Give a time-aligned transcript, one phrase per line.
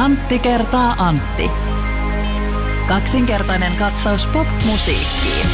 [0.00, 1.50] Antti kertaa Antti.
[2.88, 5.46] Kaksinkertainen katsaus pop-musiikkiin.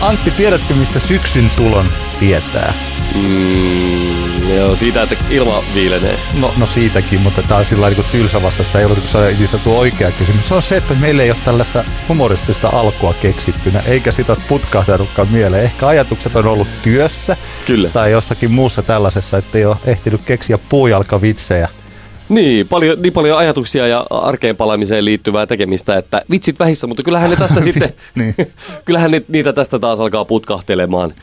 [0.00, 1.86] Antti, tiedätkö mistä syksyn tulon
[2.18, 2.74] tietää?
[3.14, 6.18] Mm, joo, siitä, että ilma viilenee.
[6.40, 8.76] No, no siitäkin, mutta tämä on sillä niin tylsä vastaus.
[8.76, 8.98] Ei ollut
[9.40, 10.48] itse tuo oikea kysymys.
[10.48, 15.64] Se on se, että meillä ei ole tällaista humoristista alkua keksittynä, eikä sitä putkahtanutkaan mieleen.
[15.64, 17.36] Ehkä ajatukset on ollut työssä
[17.66, 17.88] Kyllä.
[17.88, 21.68] tai jossakin muussa tällaisessa, että ei ole ehtinyt keksiä puujalkavitsejä.
[22.28, 27.30] Niin, paljon, niin paljon ajatuksia ja arkeen palaamiseen liittyvää tekemistä, että vitsit vähissä, mutta kyllähän
[27.30, 28.34] ne tästä sitten, Niin.
[28.84, 31.14] kyllähän ne, niitä tästä taas alkaa putkahtelemaan,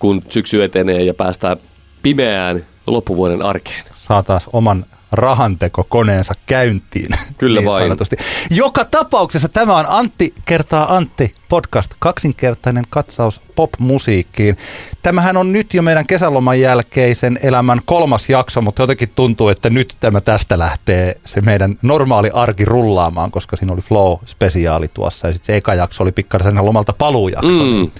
[0.00, 1.56] kun syksy etenee ja päästään
[2.02, 3.84] pimeään loppuvuoden arkeen.
[3.92, 7.08] Saa taas oman rahantekokoneensa käyntiin.
[7.38, 7.84] Kyllä vain.
[7.84, 8.16] sanotusti.
[8.50, 14.56] Joka tapauksessa tämä on Antti kertaa Antti podcast, kaksinkertainen katsaus pop-musiikkiin.
[15.02, 19.96] Tämähän on nyt jo meidän kesäloman jälkeisen elämän kolmas jakso, mutta jotenkin tuntuu, että nyt
[20.00, 25.46] tämä tästä lähtee se meidän normaali arki rullaamaan, koska siinä oli Flow-spesiaali tuossa ja sitten
[25.46, 27.48] se eka jakso oli pikkasen lomalta paluujakso.
[27.48, 27.70] Mm.
[27.70, 27.92] Niin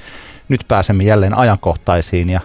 [0.50, 2.40] nyt pääsemme jälleen ajankohtaisiin ja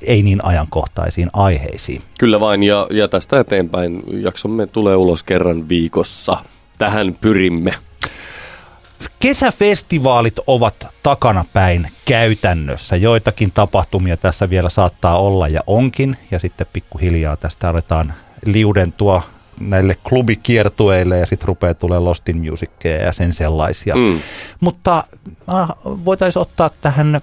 [0.00, 2.02] ei niin ajankohtaisiin aiheisiin.
[2.18, 6.36] Kyllä vain, ja, ja tästä eteenpäin jaksomme tulee ulos kerran viikossa.
[6.78, 7.74] Tähän pyrimme.
[9.20, 12.96] Kesäfestivaalit ovat takanapäin käytännössä.
[12.96, 16.16] Joitakin tapahtumia tässä vielä saattaa olla ja onkin.
[16.30, 19.22] Ja sitten pikkuhiljaa tästä aletaan liudentua
[19.60, 23.96] näille klubikiertueille ja sitten rupeaa tulee Lost in Musicia ja sen sellaisia.
[23.96, 24.20] Mm.
[24.60, 27.20] Mutta äh, voitaisiin ottaa tähän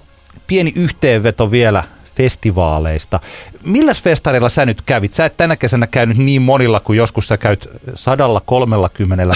[0.47, 1.83] pieni yhteenveto vielä
[2.15, 3.19] festivaaleista.
[3.63, 5.13] Milläs festareilla sä nyt kävit?
[5.13, 9.35] Sä et tänä kesänä käynyt niin monilla kuin joskus sä käyt 130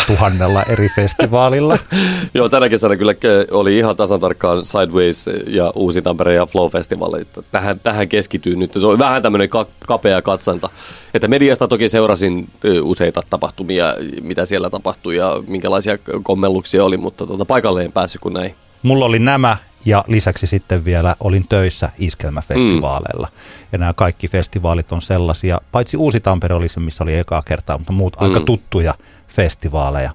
[0.49, 1.77] 000 eri festivaalilla.
[2.33, 6.71] Joo, tänä kesänä kyllä ke- oli ihan tasan tarkkaan Sideways ja Uusi Tampere ja Flow
[6.71, 7.13] Festival.
[7.13, 8.75] Että Tähän, tähän keskityy nyt.
[8.75, 10.69] Oli vähän tämmöinen ka- kapea katsanta.
[11.13, 17.27] Että mediasta toki seurasin ö, useita tapahtumia, mitä siellä tapahtui ja minkälaisia kommelluksia oli, mutta
[17.27, 18.55] tuota, paikalle en päässyt kuin näin.
[18.83, 23.27] Mulla oli nämä ja lisäksi sitten vielä olin töissä iskelmäfestivaaleilla.
[23.31, 23.67] Mm.
[23.71, 27.77] Ja nämä kaikki festivaalit on sellaisia, paitsi Uusi Tampere oli se, missä oli ekaa kertaa,
[27.77, 28.23] mutta muut mm.
[28.25, 28.93] aika tuttuja
[29.27, 30.11] festivaaleja.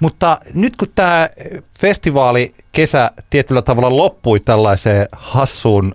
[0.00, 1.28] Mutta nyt kun tämä
[1.80, 5.94] festivaali kesä tietyllä tavalla loppui tällaiseen hassuun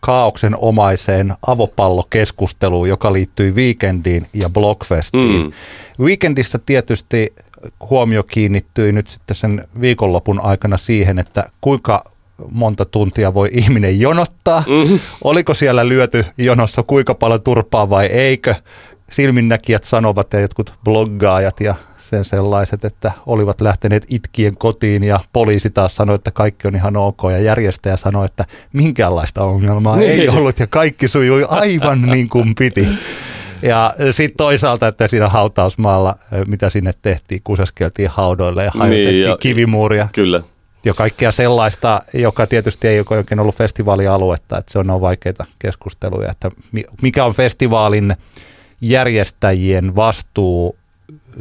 [0.00, 5.42] kaauksen omaiseen avopallokeskusteluun, joka liittyi Weekendiin ja Blockfestiin.
[5.42, 5.52] Mm.
[6.04, 7.34] Weekendissä tietysti
[7.90, 12.04] huomio kiinnittyi nyt sitten sen viikonlopun aikana siihen, että kuinka
[12.50, 14.64] monta tuntia voi ihminen jonottaa.
[14.68, 15.00] Mm-hmm.
[15.24, 18.54] Oliko siellä lyöty jonossa kuinka paljon turpaa vai eikö?
[19.10, 25.70] Silminnäkijät sanovat ja jotkut bloggaajat ja sen sellaiset, että olivat lähteneet itkien kotiin ja poliisi
[25.70, 30.10] taas sanoi, että kaikki on ihan ok ja järjestäjä sanoi, että minkäänlaista ongelmaa Niin.
[30.10, 32.86] ei ollut ja kaikki sujui aivan niin kuin piti.
[33.62, 39.36] Ja sitten toisaalta, että siinä hautausmaalla, mitä sinne tehtiin, kuseskeltiin haudoille ja hajotettiin Niin, ja-
[39.36, 40.40] kivimuuria Kyllä.
[40.86, 45.44] Ja kaikkea sellaista, joka tietysti ei ole oikein ollut festivaalialuetta, että se on, on vaikeita
[45.58, 48.14] keskusteluja, että mi- mikä on festivaalin
[48.80, 50.76] järjestäjien vastuu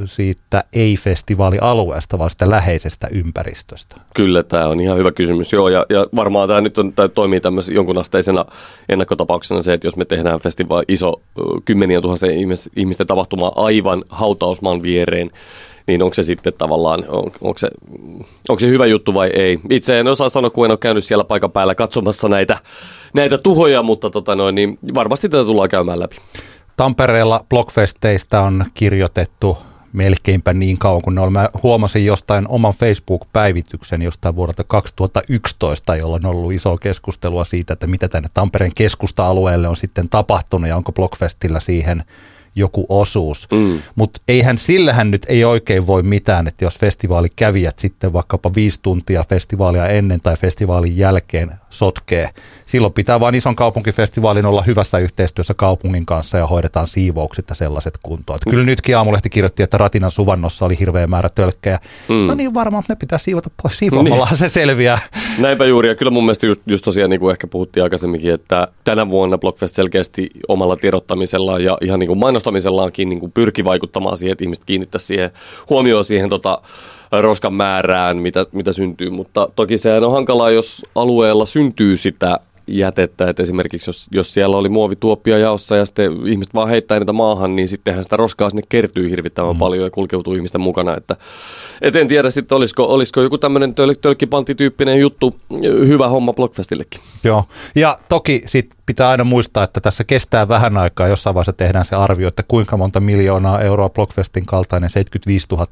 [0.05, 3.95] siitä ei-festivaalialueesta, vaan sitä läheisestä ympäristöstä.
[4.13, 5.53] Kyllä, tämä on ihan hyvä kysymys.
[5.53, 8.45] Joo, ja, ja varmaan tämä nyt on, tämä toimii tämmöisen jonkunasteisena
[8.89, 11.21] ennakkotapauksena se, että jos me tehdään festivaali iso
[12.01, 15.31] tuhansien ihmis- ihmisten tapahtuma aivan hautausmaan viereen,
[15.87, 17.69] niin onko se sitten tavallaan, on, onko, se,
[18.49, 19.59] onko se hyvä juttu vai ei?
[19.69, 22.57] Itse en osaa sanoa, kun en ole käynyt siellä paikan päällä katsomassa näitä,
[23.13, 26.15] näitä tuhoja, mutta tota noin, niin varmasti tätä tullaan käymään läpi.
[26.77, 29.57] Tampereella Blockfesteistä on kirjoitettu
[29.95, 31.31] melkeinpä niin kauan kuin ne oli.
[31.31, 37.87] Mä huomasin jostain oman Facebook-päivityksen jostain vuodelta 2011, jolloin on ollut iso keskustelua siitä, että
[37.87, 42.03] mitä tänne Tampereen keskusta-alueelle on sitten tapahtunut ja onko Blockfestillä siihen
[42.55, 43.47] joku osuus.
[43.51, 43.79] Mm.
[43.95, 49.25] Mutta eihän sillähän nyt ei oikein voi mitään, että jos festivaalikävijät sitten vaikkapa viisi tuntia
[49.29, 52.29] festivaalia ennen tai festivaalin jälkeen sotkee,
[52.65, 57.99] silloin pitää vain ison kaupunkifestivaalin olla hyvässä yhteistyössä kaupungin kanssa ja hoidetaan siivoukset ja sellaiset
[58.03, 58.35] kuntoon.
[58.35, 61.79] Että kyllä nytkin Aamulehti kirjoitti, että Ratinan suvannossa oli hirveä määrä tölkkejä.
[62.09, 62.15] Mm.
[62.15, 63.77] No niin varmaan, että ne pitää siivota pois.
[63.77, 64.99] Siivoamalla se selviää.
[65.39, 68.67] Näinpä juuri, ja kyllä mun mielestä just, just tosiaan niin kuin ehkä puhuttiin aikaisemminkin, että
[68.83, 74.17] tänä vuonna Blockfest selkeästi omalla tiedottamisellaan ja ihan niin kuin mainostamisellaankin niin kuin pyrki vaikuttamaan
[74.17, 75.31] siihen, että ihmiset kiinnittäisi siihen
[75.69, 76.61] huomioon siihen tota,
[77.11, 83.29] roskan määrään, mitä, mitä syntyy, mutta toki sehän on hankalaa, jos alueella syntyy sitä jätettä,
[83.29, 87.55] että esimerkiksi jos, jos siellä oli muovituoppia jaossa ja sitten ihmiset vaan heittää niitä maahan,
[87.55, 89.59] niin sittenhän sitä roskaa sinne kertyy hirvittävän mm.
[89.59, 91.15] paljon ja kulkeutuu ihmisten mukana, että
[91.81, 95.35] et en tiedä sitten olisiko, olisiko joku tämmöinen töl- tölkkipantityyppinen juttu
[95.87, 97.01] hyvä homma Blockfestillekin.
[97.23, 97.45] Joo,
[97.75, 101.95] ja toki sit pitää aina muistaa, että tässä kestää vähän aikaa, jossain vaiheessa tehdään se
[101.95, 105.67] arvio, että kuinka monta miljoonaa euroa Blockfestin kaltainen 75 000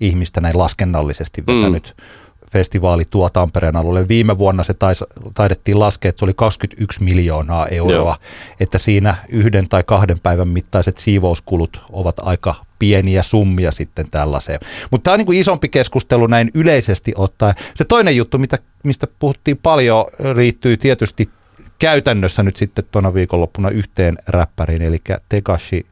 [0.00, 2.25] ihmistä näin laskennallisesti vetänyt mm
[2.56, 4.08] festivaali tuo Tampereen alueelle.
[4.08, 5.04] Viime vuonna se tais,
[5.34, 8.16] taidettiin laskea, että se oli 21 miljoonaa euroa, Joo.
[8.60, 14.60] että siinä yhden tai kahden päivän mittaiset siivouskulut ovat aika pieniä summia sitten tällaiseen.
[14.90, 17.54] Mutta tämä on niin kuin isompi keskustelu näin yleisesti ottaen.
[17.74, 20.04] Se toinen juttu, mitä, mistä puhuttiin paljon,
[20.34, 21.30] riittyy tietysti
[21.78, 24.98] käytännössä nyt sitten tuona viikonloppuna yhteen räppäriin, eli
[25.28, 25.86] Tekashi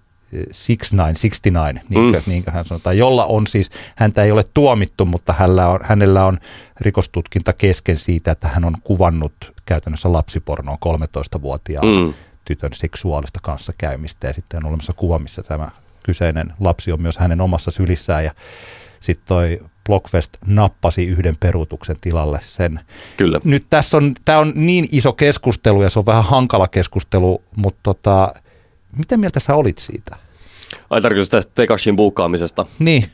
[0.66, 2.22] 69, niin mm.
[2.26, 6.38] niin hän sanotaan, jolla on siis, häntä ei ole tuomittu, mutta hänellä on, hänellä on
[6.80, 12.14] rikostutkinta kesken siitä, että hän on kuvannut käytännössä lapsipornoa 13-vuotiaan mm.
[12.44, 15.68] tytön seksuaalista kanssakäymistä ja sitten on olemassa kuva, missä tämä
[16.02, 18.34] kyseinen lapsi on myös hänen omassa sylissään ja
[19.00, 22.80] sitten toi Blockfest nappasi yhden peruutuksen tilalle sen.
[23.16, 23.40] Kyllä.
[23.44, 27.80] Nyt tässä on, tämä on niin iso keskustelu ja se on vähän hankala keskustelu, mutta
[27.82, 28.34] tota,
[28.96, 30.16] mitä mieltä sä olit siitä?
[30.90, 32.66] Ai tarkoitus tästä Tekashin buukkaamisesta?
[32.78, 33.04] Niin.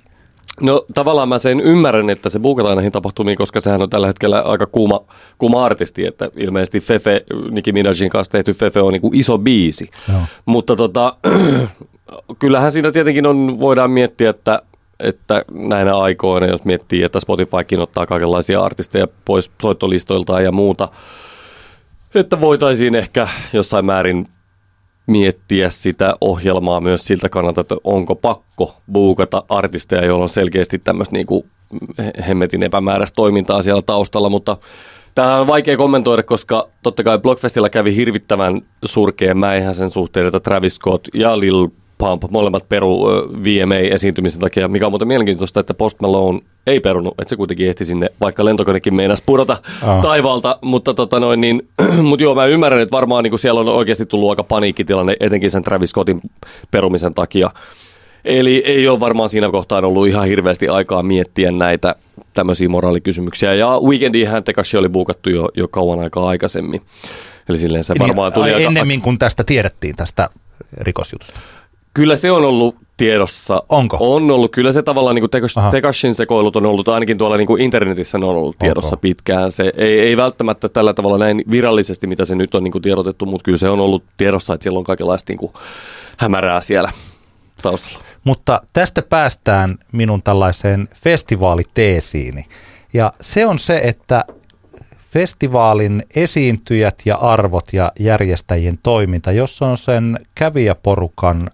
[0.61, 4.41] No tavallaan mä sen ymmärrän, että se buukataan näihin tapahtumiin, koska sehän on tällä hetkellä
[4.41, 5.01] aika kuuma,
[5.39, 9.91] kuuma artisti, että ilmeisesti Fefe, Nicki Minajin kanssa tehty Fefe on niin kuin iso biisi.
[10.09, 10.21] Joo.
[10.47, 11.17] Mutta tota,
[12.39, 14.63] kyllähän siinä tietenkin on, voidaan miettiä, että
[15.01, 20.89] että näinä aikoina, jos miettii, että Spotifykin ottaa kaikenlaisia artisteja pois soittolistoiltaan ja muuta,
[22.15, 24.29] että voitaisiin ehkä jossain määrin
[25.11, 31.17] miettiä sitä ohjelmaa myös siltä kannalta, että onko pakko buukata artisteja, joilla on selkeästi tämmöistä
[31.17, 31.27] niin
[32.29, 34.57] hemmetin epämääräistä toimintaa siellä taustalla, mutta
[35.15, 40.41] Tämä on vaikea kommentoida, koska totta kai Blockfestilla kävi hirvittävän surkeen mäihän sen suhteen, että
[40.41, 41.69] Travis Scott ja Lil
[42.01, 43.07] Pump, molemmat peru
[43.45, 47.85] VMA-esiintymisen takia, mikä on muuten mielenkiintoista, että Post Malone ei perunut, että se kuitenkin ehti
[47.85, 49.59] sinne, vaikka lentokonekin meinasi pudota
[49.89, 50.03] oh.
[50.03, 51.69] taivaalta, mutta tota noin, niin,
[52.09, 55.63] mut joo, mä ymmärrän, että varmaan niin siellä on oikeasti tullut aika paniikkitilanne, etenkin sen
[55.63, 56.21] Travis Scottin
[56.71, 57.51] perumisen takia.
[58.25, 61.95] Eli ei ole varmaan siinä kohtaa ollut ihan hirveästi aikaa miettiä näitä
[62.33, 63.55] tämmöisiä moraalikysymyksiä.
[63.55, 66.83] Ja Weekendihän Tekashi oli buukattu jo, jo kauan aikaa aikaisemmin.
[67.49, 68.69] Eli silleen se varmaan tuli aika...
[68.69, 70.29] Ennemmin kuin tästä tiedettiin, tästä
[70.81, 71.41] rikosjutusta.
[71.95, 73.63] Kyllä se on ollut tiedossa.
[73.69, 73.97] Onko?
[74.01, 74.53] On ollut.
[74.53, 78.27] Kyllä se tavallaan niin kuin Tekashin sekoilut on ollut, ainakin tuolla niin kuin internetissä ne
[78.27, 79.01] on ollut tiedossa Onko?
[79.01, 79.53] pitkään.
[79.53, 83.27] Se ei, ei välttämättä tällä tavalla näin virallisesti, mitä se nyt on niin kuin tiedotettu,
[83.27, 85.53] mutta kyllä se on ollut tiedossa, että siellä on kaikenlaista niin kuin
[86.17, 86.93] hämärää siellä
[87.63, 88.05] taustalla.
[88.25, 92.47] Mutta tästä päästään minun tällaiseen festivaaliteesiini.
[92.93, 94.25] Ja se on se, että
[95.11, 101.51] festivaalin esiintyjät ja arvot ja järjestäjien toiminta, jos on sen kävijäporukan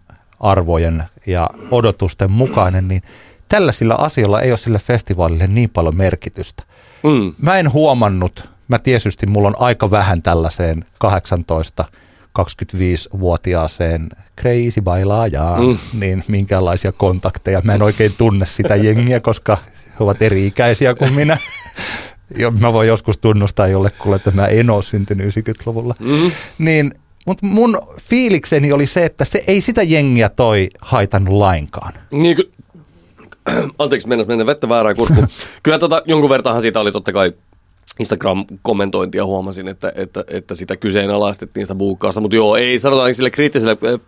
[0.50, 3.02] arvojen ja odotusten mukainen, niin
[3.48, 6.62] tällaisilla asioilla ei ole sille festivaalille niin paljon merkitystä.
[7.02, 7.34] Mm.
[7.38, 11.84] Mä en huomannut, mä tietysti mulla on aika vähän tällaiseen 18
[12.38, 14.08] 25-vuotiaaseen
[14.40, 15.78] crazy bailaajaan, mm.
[16.00, 17.60] niin minkälaisia kontakteja.
[17.64, 19.56] Mä en oikein tunne sitä jengiä, koska
[19.88, 21.38] he ovat eri-ikäisiä kuin minä.
[22.60, 25.94] Mä voin joskus tunnustaa jollekulle, että mä en ole syntynyt 90-luvulla.
[26.00, 26.30] Mm.
[26.58, 26.90] Niin
[27.26, 31.92] mutta mun fiilikseni oli se, että se ei sitä jengiä toi haitannut lainkaan.
[32.10, 32.52] Niin, ky-
[33.78, 35.28] Anteeksi, mennä, mennä vettä väärään kurkkuun.
[35.62, 37.32] Kyllä tota, jonkun vertaanhan siitä oli totta kai
[37.98, 43.76] Instagram-kommentointia huomasin, että, että, että sitä kyseenalaistettiin sitä buukkausta, mutta joo, ei sanotaan sille kriittiselle
[43.82, 44.00] eh,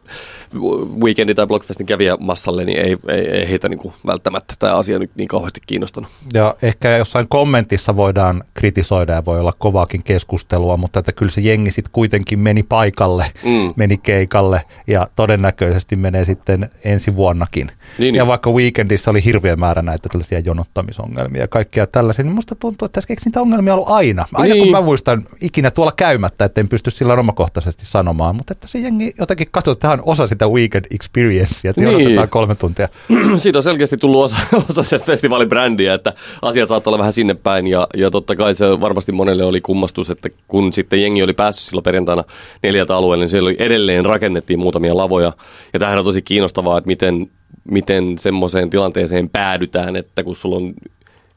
[1.00, 5.28] weekendi- tai Blockfestin kävijämassalle, niin ei, ei, ei heitä niin välttämättä tämä asia nyt niin
[5.28, 6.10] kauheasti kiinnostanut.
[6.34, 11.40] Ja ehkä jossain kommentissa voidaan kritisoida ja voi olla kovaakin keskustelua, mutta että kyllä se
[11.40, 13.74] jengi sitten kuitenkin meni paikalle, mm.
[13.76, 17.70] meni keikalle ja todennäköisesti menee sitten ensi vuonnakin.
[17.98, 18.28] Niin, ja niin.
[18.28, 23.00] vaikka weekendissä oli hirveä määrä näitä tällaisia jonottamisongelmia ja kaikkea tällaisia, niin musta tuntuu, että
[23.00, 24.24] tässä niitä ongelmia ollut aina.
[24.34, 24.64] Aina niin.
[24.64, 28.78] kun mä muistan ikinä tuolla käymättä, että en pysty sillä omakohtaisesti sanomaan, mutta että se
[28.78, 32.28] jengi jotenkin katsotaan osa sitä weekend experiencea, että niin.
[32.28, 32.88] kolme tuntia.
[33.36, 34.36] Siitä on selkeästi tullut osa,
[34.70, 38.80] osa se festivaalibrändiä, että asiat saattaa olla vähän sinne päin ja, ja totta kai se
[38.80, 42.24] varmasti monelle oli kummastus, että kun sitten jengi oli päässyt silloin perjantaina
[42.62, 45.32] neljältä alueelle, niin siellä oli edelleen rakennettiin muutamia lavoja
[45.72, 47.30] ja tämähän on tosi kiinnostavaa, että miten,
[47.70, 50.74] miten semmoiseen tilanteeseen päädytään, että kun sulla on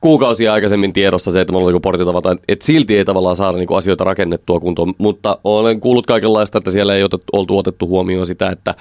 [0.01, 3.67] kuukausia aikaisemmin tiedossa se, että mulla oli joku portitavata, että silti ei tavallaan saada niin
[3.67, 8.25] kuin asioita rakennettua kuntoon, mutta olen kuullut kaikenlaista, että siellä ei otettu, oltu otettu huomioon
[8.25, 8.75] sitä, että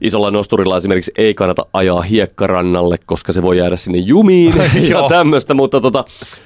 [0.00, 4.54] isolla nosturilla esimerkiksi ei kannata ajaa hiekkarannalle, koska se voi jäädä sinne jumiin
[4.90, 6.04] ja tämmöistä, mutta tota,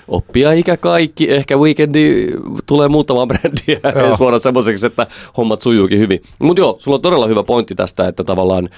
[0.08, 1.30] oppia ikä kaikki.
[1.30, 2.26] Ehkä weekendi
[2.66, 6.22] tulee muutamaan brändiä ensi vuonna semmoiseksi, että hommat sujuukin hyvin.
[6.38, 8.68] Mutta joo, sulla on todella hyvä pointti tästä, että tavallaan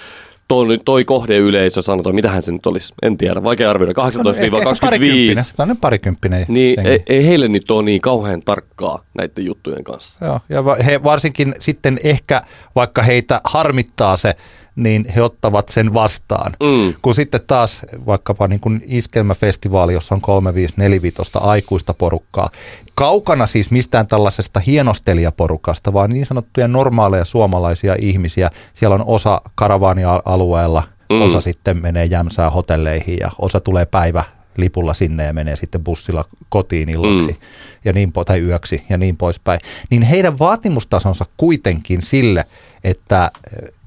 [0.48, 5.42] toi, toi kohdeyleisö, sanotaan, mitähän se nyt olisi, en tiedä, vaikea arvioida, 18-25.
[5.42, 10.24] Sellainen parikymppinen Niin ei, ei heille nyt ole niin kauhean tarkkaa näiden juttujen kanssa.
[10.24, 12.42] Joo, ja he varsinkin sitten ehkä,
[12.74, 14.34] vaikka heitä harmittaa se,
[14.76, 16.52] niin he ottavat sen vastaan.
[16.62, 16.94] Mm.
[17.02, 22.50] Kun sitten taas vaikkapa niin kuin iskelmäfestivaali, jossa on 3, 5, 4, 5 aikuista porukkaa,
[22.94, 28.50] kaukana siis mistään tällaisesta hienostelijaporukasta, vaan niin sanottuja normaaleja suomalaisia ihmisiä.
[28.74, 31.22] Siellä on osa karavaania-alueella, mm.
[31.22, 34.24] osa sitten menee jämsää hotelleihin ja osa tulee päivä
[34.56, 37.46] lipulla sinne ja menee sitten bussilla kotiin illaksi mm.
[37.84, 42.44] ja niin po- tai yöksi ja niin poispäin, niin heidän vaatimustasonsa kuitenkin sille,
[42.84, 43.30] että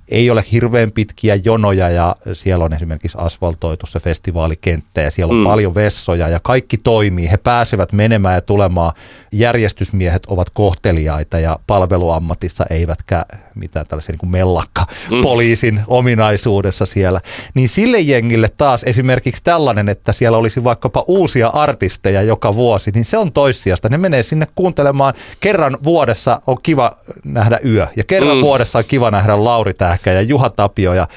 [0.09, 5.37] ei ole hirveän pitkiä jonoja ja siellä on esimerkiksi asfaltoitu se festivaalikenttä ja siellä on
[5.37, 5.43] mm.
[5.43, 7.31] paljon vessoja ja kaikki toimii.
[7.31, 8.91] He pääsevät menemään ja tulemaan.
[9.31, 15.21] Järjestysmiehet ovat kohteliaita ja palveluammatissa eivätkä mitään tällaisia niin kuin mellakka mm.
[15.21, 17.19] poliisin ominaisuudessa siellä.
[17.53, 23.05] Niin sille jengille taas esimerkiksi tällainen, että siellä olisi vaikkapa uusia artisteja joka vuosi, niin
[23.05, 23.89] se on toissijasta.
[23.89, 25.13] Ne menee sinne kuuntelemaan.
[25.39, 28.41] Kerran vuodessa on kiva nähdä yö ja kerran mm.
[28.41, 31.07] vuodessa on kiva nähdä Lauri Tähkä Tähkä ja Juha Tapio ja,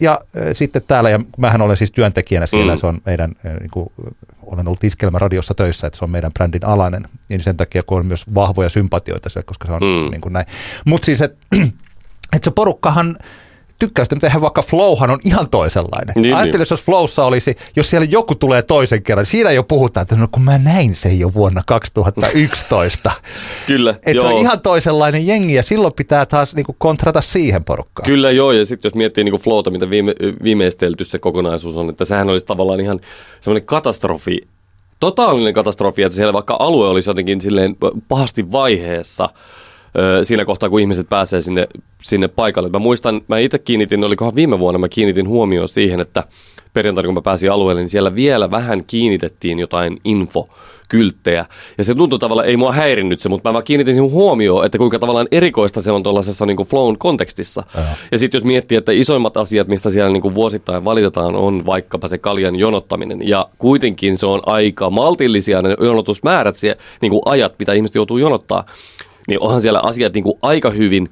[0.00, 2.78] ja äh, sitten täällä, ja mähän olen siis työntekijänä siellä, mm.
[2.78, 3.92] se on meidän, äh, niin kuin,
[4.42, 7.98] olen ollut Iskelmä radiossa töissä, että se on meidän brändin alainen, niin sen takia kun
[7.98, 10.10] on myös vahvoja sympatioita se, koska se on mm.
[10.10, 10.46] niin kuin näin.
[10.86, 11.46] Mutta siis, että
[12.36, 13.16] et se porukkahan,
[13.80, 16.14] tykkää sitä tehdä, vaikka Flowhan on ihan toisenlainen.
[16.16, 16.66] Niin, Ajattelin, niin.
[16.70, 20.28] jos Flowssa olisi, jos siellä joku tulee toisen kerran, niin siinä jo puhutaan, että no
[20.32, 23.12] kun mä näin sen jo vuonna 2011.
[23.66, 28.06] Kyllä, Et se on ihan toisenlainen jengi ja silloin pitää taas niinku kontrata siihen porukkaan.
[28.06, 32.04] Kyllä joo, ja sitten jos miettii niinku Flowta, mitä viime, viimeistelty se kokonaisuus on, että
[32.04, 33.00] sehän olisi tavallaan ihan
[33.40, 34.48] semmoinen katastrofi,
[35.00, 37.76] totaalinen katastrofi, että siellä vaikka alue olisi jotenkin silleen
[38.08, 39.28] pahasti vaiheessa–
[40.22, 41.68] siinä kohtaa, kun ihmiset pääsee sinne,
[42.02, 42.68] sinne paikalle.
[42.68, 46.24] Mä muistan, mä itse kiinnitin, olikohan viime vuonna, mä kiinnitin huomioon siihen, että
[46.72, 50.48] perjantaina kun mä pääsin alueelle, niin siellä vielä vähän kiinnitettiin jotain info
[50.88, 51.46] kylttejä.
[51.78, 54.78] Ja se tuntui tavallaan, ei mua häirinnyt se, mutta mä vaan kiinnitin siihen huomioon, että
[54.78, 57.62] kuinka tavallaan erikoista se on tuollaisessa niin flown kontekstissa.
[57.74, 57.82] Ja,
[58.12, 62.08] ja sitten jos miettii, että isoimmat asiat, mistä siellä niin kuin vuosittain valitetaan, on vaikkapa
[62.08, 63.28] se kaljan jonottaminen.
[63.28, 68.18] Ja kuitenkin se on aika maltillisia ne jonotusmäärät, se, niin kuin ajat, mitä ihmiset joutuu
[68.18, 68.64] jonottaa
[69.30, 71.08] niin onhan siellä asiat niin kuin aika hyvin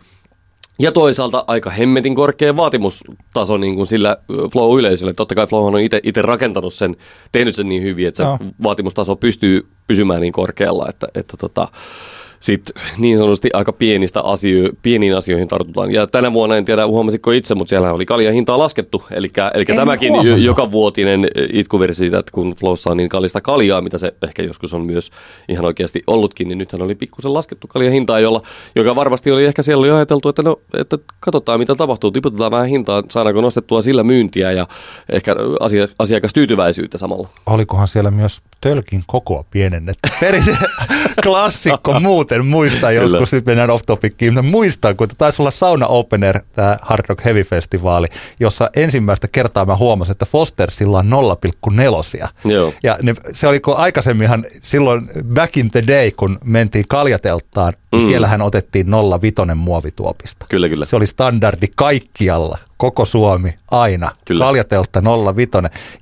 [0.78, 4.16] ja toisaalta aika hemmetin korkea vaatimustaso niin kuin sillä
[4.52, 5.12] Flow-yleisölle.
[5.12, 6.96] Totta kai Flow on itse rakentanut sen,
[7.32, 8.38] tehnyt sen niin hyvin, että se no.
[8.62, 11.68] vaatimustaso pystyy pysymään niin korkealla, että, että tota,
[12.40, 15.92] sitten niin sanotusti aika pienistä asio- pieniin asioihin tartutaan.
[15.92, 19.02] Ja tänä vuonna, en tiedä huomasitko itse, mutta siellä oli kaljan hintaa laskettu.
[19.10, 20.40] Eli, eli tämäkin huomannut.
[20.40, 24.74] joka vuotinen itkuvirsi siitä, että kun Flowssa on niin kallista kaljaa, mitä se ehkä joskus
[24.74, 25.10] on myös
[25.48, 28.42] ihan oikeasti ollutkin, niin nythän oli pikkusen laskettu kaljan hintaa, jolla,
[28.74, 32.66] joka varmasti oli ehkä siellä oli ajateltu, että, no, että katsotaan mitä tapahtuu, tiputetaan vähän
[32.66, 34.66] hintaa, saadaanko nostettua sillä myyntiä ja
[35.12, 37.28] ehkä asia, asiakastyytyväisyyttä samalla.
[37.46, 40.10] Olikohan siellä myös tölkin kokoa pienennetty.
[40.20, 40.56] Perinte
[41.24, 42.00] klassikko
[42.36, 46.78] muuten muistaa joskus, nyt mennään off topickiin, mutta muistan, kun taisi olla Sauna Opener, tämä
[46.82, 48.06] Hard Rock Heavy Festivaali,
[48.40, 51.10] jossa ensimmäistä kertaa mä huomasin, että Fostersilla on
[52.20, 52.28] 0,4.
[52.82, 58.02] Ja ne, se oli kun aikaisemminhan silloin back in the day, kun mentiin kaljateltaan, niin
[58.02, 58.06] mm.
[58.06, 60.46] siellähän otettiin 0,5 muovituopista.
[60.50, 60.84] Kyllä, kyllä.
[60.84, 64.10] Se oli standardi kaikkialla koko Suomi, aina.
[64.24, 64.44] Kyllä.
[64.44, 65.02] Kaljateltta
[65.36, 65.50] 05.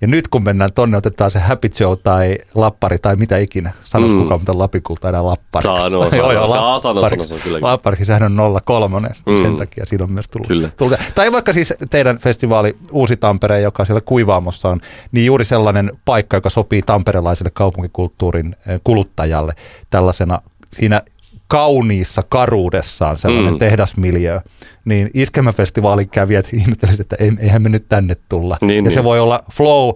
[0.01, 3.73] Ja nyt kun mennään tonne, otetaan se Happy Joe tai Lappari tai mitä ikinä.
[3.85, 4.23] Sanois mm.
[4.23, 5.81] kukaan, mitä Lapikulta enää Lappariksi.
[5.81, 7.59] Saa, no, saa, joo, joo, saa, sanoa, sanoa, kyllä.
[7.61, 9.43] Lappariksi, sehän on 03, mm.
[9.43, 10.49] sen takia siinä on myös tullut.
[10.49, 10.69] Kyllä.
[10.77, 10.99] tullut.
[11.15, 14.81] Tai vaikka siis teidän festivaali Uusi Tampere, joka siellä Kuivaamossa on,
[15.13, 19.53] niin juuri sellainen paikka, joka sopii tamperelaiselle kaupunkikulttuurin eh, kuluttajalle
[19.91, 20.41] tällaisena
[20.73, 21.03] siinä
[21.49, 23.59] kauniissa karuudessaan sellainen mm.
[23.59, 24.41] tehdasmiljö,
[24.85, 28.57] niin iskemäfestivaalin kävijät ihmettelisivät, että eihän me nyt tänne tulla.
[28.61, 28.93] Niin, ja niin.
[28.93, 29.91] se voi olla flow,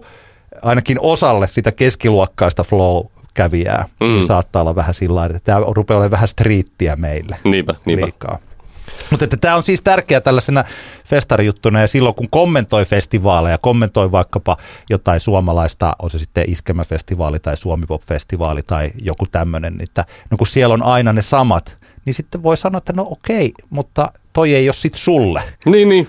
[0.61, 4.07] ainakin osalle sitä keskiluokkaista flow kävijää, mm.
[4.07, 7.37] niin saattaa olla vähän sillä että tämä rupeaa olemaan vähän striittiä meille.
[7.43, 8.05] Niinpä, niinpä.
[8.05, 8.39] Liikaa.
[9.09, 10.63] Mutta että tämä on siis tärkeää tällaisena
[11.05, 14.57] festarijuttuna ja silloin kun kommentoi festivaaleja, kommentoi vaikkapa
[14.89, 20.73] jotain suomalaista, on se sitten Iskemäfestivaali tai Suomipop-festivaali tai joku tämmöinen, että no kun siellä
[20.73, 24.73] on aina ne samat, niin sitten voi sanoa, että no okei, mutta toi ei ole
[24.73, 25.43] sitten sulle.
[25.65, 26.07] Niin, niin.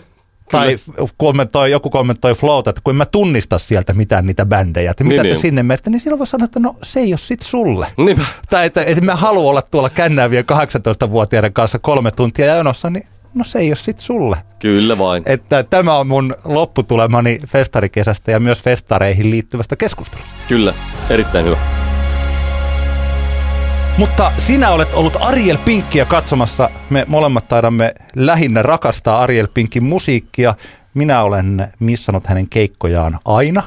[0.51, 0.77] Tai
[1.17, 5.15] kommentoi, joku kommentoi Flowta, että kun en mä tunnista sieltä mitään niitä bändejä, että mitä
[5.15, 5.41] Niin, te niin.
[5.41, 7.87] sinne menette, niin silloin voi sanoa, että no se ei ole sit sulle.
[7.97, 8.25] Niinpä.
[8.51, 10.45] Tai että, että mä haluan olla tuolla kännäävien
[11.05, 14.37] 18-vuotiaiden kanssa kolme tuntia jonossa, niin no se ei ole sit sulle.
[14.59, 15.23] Kyllä vain.
[15.27, 20.35] Että tämä on mun lopputulemani festarikesästä ja myös festareihin liittyvästä keskustelusta.
[20.49, 20.75] Kyllä,
[21.11, 21.57] erittäin hyvä.
[23.99, 26.71] Mutta sinä olet ollut Ariel Pinkkiä katsomassa.
[26.91, 30.55] Me molemmat taidamme lähinnä rakastaa Ariel Pinkin musiikkia.
[30.95, 33.63] Minä olen missannut hänen keikkojaan aina.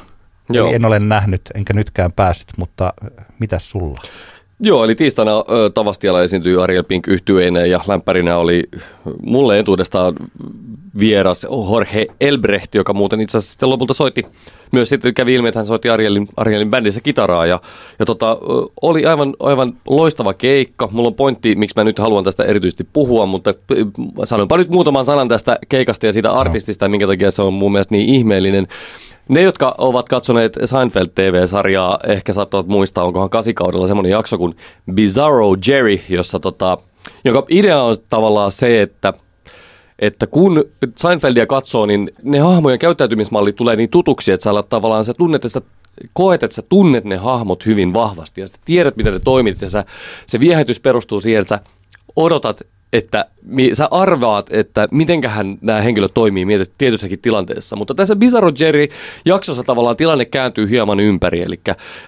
[0.50, 0.66] Joo.
[0.66, 2.92] Eli en ole nähnyt, enkä nytkään päässyt, mutta
[3.38, 4.00] mitä sulla?
[4.60, 8.62] Joo, eli tiistaina ö, Tavastialla esiintyi Ariel Pink yhtyeineen ja lämpärinä oli
[9.22, 10.14] mulle etuudestaan
[10.98, 14.22] vieras Jorge Elbrecht, joka muuten itse asiassa sitten lopulta soitti.
[14.72, 17.60] Myös sitten kävi ilmi, että hän soitti Arielin, Arielin bändissä kitaraa ja,
[17.98, 18.38] ja tota,
[18.82, 20.88] oli aivan, aivan loistava keikka.
[20.92, 23.54] Mulla on pointti, miksi mä nyt haluan tästä erityisesti puhua, mutta
[24.24, 27.94] sanonpa nyt muutaman sanan tästä keikasta ja siitä artistista, minkä takia se on mun mielestä
[27.94, 28.68] niin ihmeellinen.
[29.28, 34.54] Ne, jotka ovat katsoneet Seinfeld TV-sarjaa, ehkä saattavat muistaa, onkohan kasikaudella semmoinen jakso kuin
[34.92, 36.78] Bizarro Jerry, jossa tota,
[37.24, 39.12] jonka idea on tavallaan se, että
[39.98, 40.64] että kun
[40.96, 45.44] Seinfeldia katsoo, niin ne hahmojen käyttäytymismallit tulee niin tutuksi, että sä alat tavallaan sä tunnet,
[45.44, 45.60] että sä
[46.12, 49.70] koet, että sä tunnet ne hahmot hyvin vahvasti ja sä tiedät, miten ne toimit ja
[49.70, 49.84] sä,
[50.26, 51.62] se viehätys perustuu siihen, että sä
[52.16, 52.62] odotat,
[52.96, 56.46] että mi, sä arvaat, että mitenkähän nämä henkilöt toimii
[56.78, 57.76] tietyssäkin tilanteessa.
[57.76, 58.88] Mutta tässä Bizarro Jerry
[59.24, 61.60] jaksossa tavallaan tilanne kääntyy hieman ympäri, eli,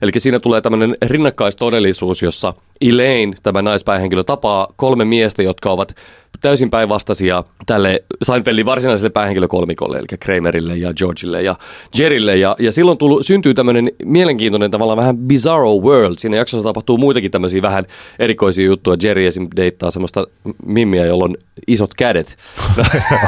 [0.03, 5.95] eli siinä tulee tämmöinen rinnakkaistodellisuus, jossa Elaine, tämä naispäähenkilö, tapaa kolme miestä, jotka ovat
[6.41, 11.55] täysin päinvastaisia tälle Seinfeldin varsinaiselle päähenkilökolmikolle, eli Kramerille ja Georgille ja
[11.99, 12.37] Jerrylle.
[12.37, 16.15] Ja, ja silloin tullut, syntyy tämmöinen mielenkiintoinen tavallaan vähän bizarro world.
[16.19, 17.87] Siinä jaksossa tapahtuu muitakin tämmöisiä vähän
[18.19, 18.97] erikoisia juttuja.
[19.03, 19.49] Jerry esim.
[19.57, 20.27] deittaa semmoista
[20.67, 22.37] mimmiä, jolla on isot kädet.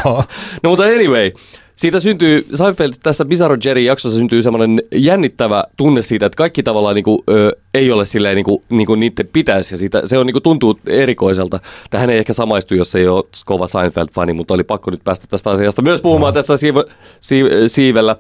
[0.63, 1.33] no mutta anyway,
[1.81, 6.95] siitä syntyy, Seinfeld tässä Bizarro Jerry jaksossa syntyy semmoinen jännittävä tunne siitä, että kaikki tavallaan
[6.95, 9.75] niinku, ö, ei ole silleen niinku, niinku niiden pitäisi.
[9.75, 11.61] Ja siitä, se on niinku, tuntuu erikoiselta.
[11.91, 15.51] Tähän ei ehkä samaistu, jos ei ole kova Seinfeld-fani, mutta oli pakko nyt päästä tästä
[15.51, 16.85] asiasta myös puhumaan tässä siive,
[17.21, 18.17] siive, siivellä.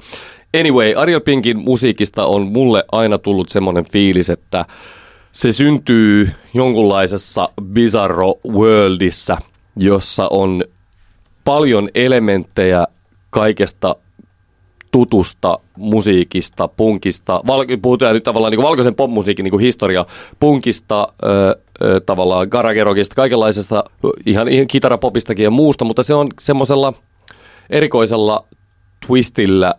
[0.60, 4.64] Anyway, Ariel Pinkin musiikista on mulle aina tullut semmoinen fiilis, että
[5.32, 9.38] se syntyy jonkunlaisessa bizarro worldissa,
[9.76, 10.64] jossa on
[11.44, 12.86] paljon elementtejä
[13.30, 13.96] kaikesta
[14.92, 20.06] tutusta musiikista, punkista, val- puhutaan nyt tavallaan niin valkoisen popmusiikin niin historia,
[20.40, 23.84] punkista, ö, ö, tavallaan garagerokista, kaikenlaisesta,
[24.26, 26.92] ihan, ihan kitarapopistakin ja muusta, mutta se on semmoisella
[27.70, 28.44] erikoisella
[29.06, 29.74] twistillä,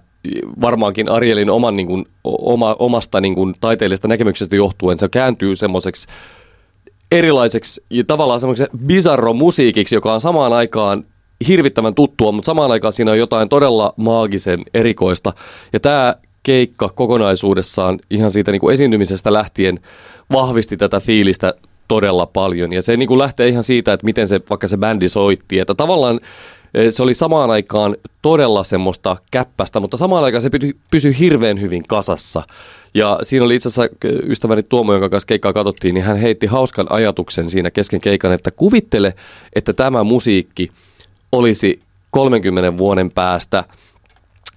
[0.61, 6.07] varmaankin Arielin oman, niin kuin, oma, omasta niin kuin, taiteellisesta näkemyksestä johtuen, se kääntyy semmoiseksi
[7.11, 11.03] erilaiseksi ja tavallaan semmoiseksi bizarro musiikiksi, joka on samaan aikaan
[11.47, 15.33] hirvittävän tuttua, mutta samaan aikaan siinä on jotain todella maagisen erikoista.
[15.73, 19.79] Ja tämä keikka kokonaisuudessaan ihan siitä niin kuin esiintymisestä lähtien
[20.31, 21.53] vahvisti tätä fiilistä
[21.87, 22.73] todella paljon.
[22.73, 25.59] Ja se niin kuin lähtee ihan siitä, että miten se vaikka se bändi soitti.
[25.59, 26.19] Että tavallaan
[26.73, 30.49] eh, se oli samaan aikaan todella semmoista käppästä, mutta samaan aikaan se
[30.91, 32.43] pysyi, hirveän hyvin kasassa.
[32.93, 36.47] Ja siinä oli itse asiassa eh, ystäväni Tuomo, jonka kanssa keikkaa katsottiin, niin hän heitti
[36.47, 39.13] hauskan ajatuksen siinä kesken keikan, että kuvittele,
[39.55, 40.71] että tämä musiikki
[41.31, 43.63] olisi 30 vuoden päästä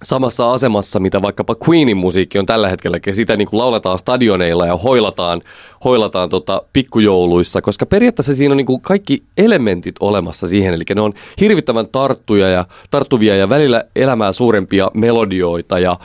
[0.05, 4.77] samassa asemassa, mitä vaikkapa Queenin musiikki on tällä hetkellä, sitä niin kuin lauletaan stadioneilla ja
[4.77, 5.41] hoilataan,
[5.83, 11.01] hoilataan tota pikkujouluissa, koska periaatteessa siinä on niin kuin kaikki elementit olemassa siihen, eli ne
[11.01, 15.99] on hirvittävän tarttuja ja, tarttuvia ja välillä elämää suurempia melodioita ja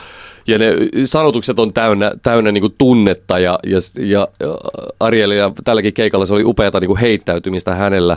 [0.46, 4.28] ja ne sanotukset on täynnä, täynnä niin kuin tunnetta ja, ja, ja
[5.00, 8.16] Ariel ja tälläkin keikalla se oli upeata niin kuin heittäytymistä hänellä.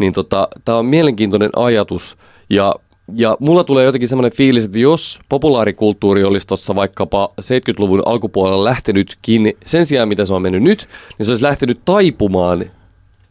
[0.00, 2.16] Niin tota, tämä on mielenkiintoinen ajatus
[2.50, 2.74] ja
[3.16, 9.18] ja mulla tulee jotenkin semmoinen fiilis, että jos populaarikulttuuri olisi tuossa vaikkapa 70-luvun alkupuolella lähtenyt
[9.22, 12.64] kiinni sen sijaan, mitä se on mennyt nyt, niin se olisi lähtenyt taipumaan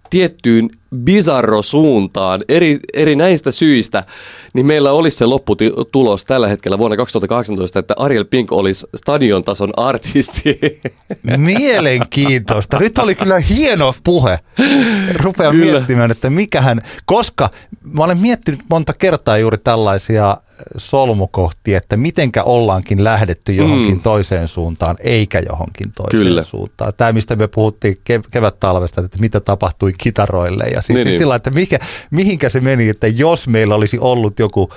[0.10, 4.04] tiettyyn bizarro suuntaan eri, eri näistä syistä,
[4.54, 9.74] niin meillä olisi se lopputulos tällä hetkellä vuonna 2018, että Ariel Pink olisi stadion tason
[9.78, 10.60] artisti.
[11.38, 12.80] Mielenkiintoista.
[12.80, 14.40] Nyt oli kyllä hieno puhe.
[15.14, 15.72] Rupean Kyllä.
[15.72, 17.50] miettimään, että mikähän, koska
[17.82, 20.38] mä olen miettinyt monta kertaa juuri tällaisia
[20.78, 24.02] solmukohtia, että mitenkä ollaankin lähdetty johonkin Mm.
[24.02, 26.42] toiseen suuntaan, eikä johonkin toiseen Kyllä.
[26.42, 26.94] suuntaan.
[26.98, 30.64] Tämä, mistä me puhuttiin kev- kevät-talvesta, että mitä tapahtui kitaroille.
[30.64, 31.18] Ja siis Niin, niin, niin.
[31.20, 31.80] sillä, että mikä,
[32.12, 34.70] mihinkä se meni, että jos meillä olisi ollut joku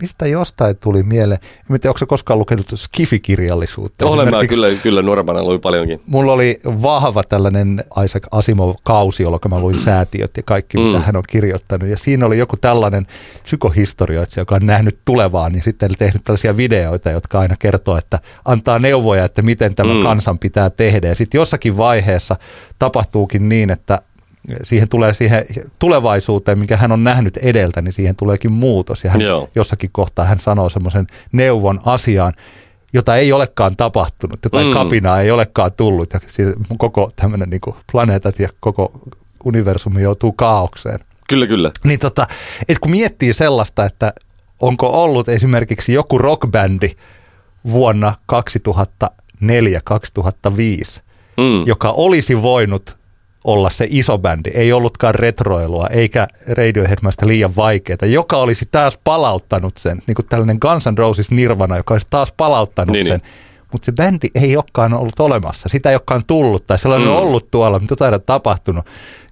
[0.00, 1.40] mistä jostain tuli mieleen.
[1.70, 4.06] En tiedä, onko koskaan lukenut Skifi-kirjallisuutta?
[4.06, 6.00] Olen mä kyllä, kyllä nuorempana luin paljonkin.
[6.06, 11.04] Mulla oli vahva tällainen Isaac Asimov-kausi, jolloin mä luin säätiöt ja kaikki, mitä mm.
[11.04, 11.88] hän on kirjoittanut.
[11.88, 13.06] Ja siinä oli joku tällainen
[13.42, 18.78] psykohistorioitsija, joka on nähnyt tulevaa, niin sitten tehnyt tällaisia videoita, jotka aina kertoo, että antaa
[18.78, 20.02] neuvoja, että miten tämä mm.
[20.02, 21.08] kansan pitää tehdä.
[21.08, 22.36] Ja sitten jossakin vaiheessa
[22.78, 23.98] tapahtuukin niin, että
[24.62, 25.44] siihen tulee siihen
[25.78, 29.04] tulevaisuuteen, mikä hän on nähnyt edeltä, niin siihen tuleekin muutos.
[29.04, 29.48] Ja hän Joo.
[29.54, 32.32] jossakin kohtaa hän sanoo semmoisen neuvon asiaan,
[32.92, 34.72] jota ei olekaan tapahtunut, jotain mm.
[34.72, 36.12] kapinaa ei olekaan tullut.
[36.12, 36.20] Ja
[36.78, 37.60] koko tämmöinen niin
[37.92, 38.92] planeetat ja koko
[39.44, 40.98] universumi joutuu kaaukseen.
[41.28, 41.70] Kyllä, kyllä.
[41.84, 42.26] Niin tota,
[42.68, 44.12] et kun miettii sellaista, että
[44.60, 46.88] onko ollut esimerkiksi joku rockbändi
[47.70, 49.06] vuonna 2004-2005,
[51.36, 51.66] mm.
[51.66, 52.99] joka olisi voinut
[53.44, 54.50] olla se iso bändi.
[54.54, 60.58] Ei ollutkaan retroilua, eikä Radioheadmästä liian vaikeaa, joka olisi taas palauttanut sen, niin kuin tällainen
[60.60, 63.20] Guns N' Roses Nirvana, joka olisi taas palauttanut niin, sen.
[63.20, 63.30] Niin.
[63.72, 67.14] Mutta se bändi ei olekaan ollut olemassa, sitä ei olekaan tullut, tai sellainen mm.
[67.14, 68.86] on ollut tuolla, mutta jotain on tapahtunut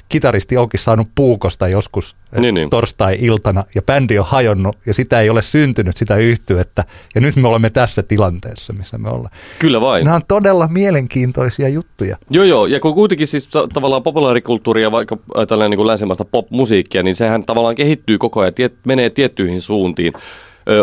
[0.09, 2.71] kitaristi onkin saanut puukosta joskus niin, niin.
[2.71, 7.49] torstai-iltana ja bändi on hajonnut ja sitä ei ole syntynyt sitä yhtyettä ja nyt me
[7.49, 9.35] olemme tässä tilanteessa, missä me ollaan.
[9.59, 10.05] Kyllä vain.
[10.05, 12.17] Nämä on todella mielenkiintoisia juttuja.
[12.31, 15.17] Joo joo ja kun kuitenkin siis tavallaan populaarikulttuuri ja vaikka
[15.49, 20.13] tällainen niin länsimaista pop-musiikkia, niin sehän tavallaan kehittyy koko ajan, tiet, menee tiettyihin suuntiin.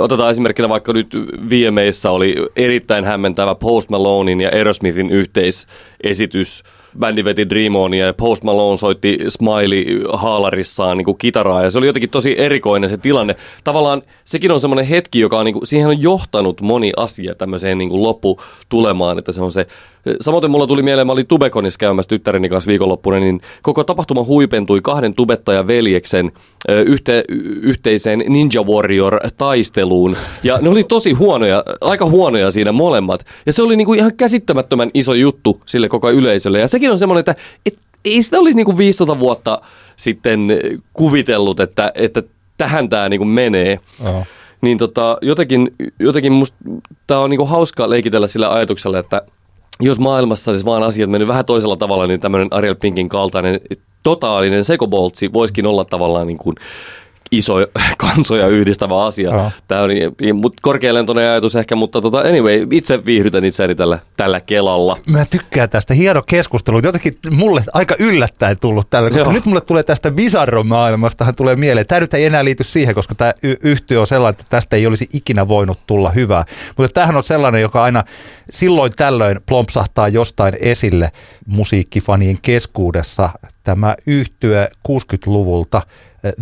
[0.02, 1.16] Otetaan esimerkkinä vaikka nyt
[1.50, 6.64] VMAissa oli erittäin hämmentävä Post Malonein ja Aerosmithin yhteisesitys–
[7.00, 11.78] bändi veti Dream On ja Post Malone soitti Smiley haalarissaan niin kuin kitaraa ja se
[11.78, 13.36] oli jotenkin tosi erikoinen se tilanne.
[13.64, 17.78] Tavallaan sekin on semmoinen hetki, joka on, niin kuin, siihen on johtanut moni asia tämmöiseen
[17.78, 19.68] niin kuin lopputulemaan, että se on se
[20.22, 24.82] Samoin mulla tuli mieleen, mä olin Tubekonissa käymässä tyttäreni kanssa viikonloppuna, niin koko tapahtuma huipentui
[24.82, 26.32] kahden tubettajan veljeksen
[26.86, 27.24] yhte,
[27.62, 30.16] yhteiseen Ninja Warrior-taisteluun.
[30.44, 33.26] Ja ne oli tosi huonoja, aika huonoja siinä molemmat.
[33.46, 36.60] Ja se oli niinku ihan käsittämättömän iso juttu sille koko yleisölle.
[36.60, 39.62] Ja sekin on semmoinen, että et, ei sitä olisi niinku 500 vuotta
[39.98, 40.48] sitten
[40.94, 42.24] kuvitellut, että, että
[42.58, 43.80] tähän tämä niinku menee.
[44.04, 44.28] Oh.
[44.62, 46.58] Niin tota, jotenkin, jotenkin musta
[47.08, 49.22] tämä on niinku hauska leikitellä sillä ajatuksella, että–
[49.82, 53.60] jos maailmassa olisi vaan asiat mennyt vähän toisella tavalla, niin tämmöinen Ariel Pinkin kaltainen
[54.04, 56.56] totaalinen sekoboltsi voisikin olla tavallaan niin kuin
[57.32, 57.56] iso
[57.98, 59.32] kansoja yhdistävä asia.
[59.32, 59.52] No.
[59.68, 59.90] Tämä on
[60.62, 64.98] korkealentoinen ajatus ehkä, mutta tota, anyway, itse viihdytän itseäni tällä, tällä kelalla.
[65.08, 65.94] Mä tykkään tästä.
[65.94, 66.80] Hieno keskustelu.
[66.84, 69.32] Jotenkin mulle aika yllättäen tullut tällä, koska Joo.
[69.32, 71.88] nyt mulle tulee tästä Bizarro-maailmastahan tulee mieleen.
[71.88, 74.88] Tämä nyt ei enää liity siihen, koska tämä y- yhtiö on sellainen, että tästä ei
[74.88, 76.44] olisi ikinä voinut tulla hyvää.
[76.78, 78.04] Mutta tämähän on sellainen, joka aina
[78.50, 81.10] silloin tällöin plompsahtaa jostain esille
[81.48, 83.30] musiikkifanien keskuudessa.
[83.64, 85.82] Tämä yhtyö 60-luvulta–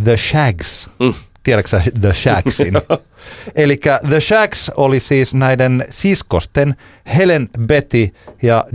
[0.04, 0.90] The Shags.
[1.00, 1.14] Mm.
[1.44, 2.74] Tiedätkö The Shagsin?
[3.56, 6.76] Eli The Shags oli siis näiden siskosten
[7.18, 8.10] Helen Betty
[8.42, 8.66] ja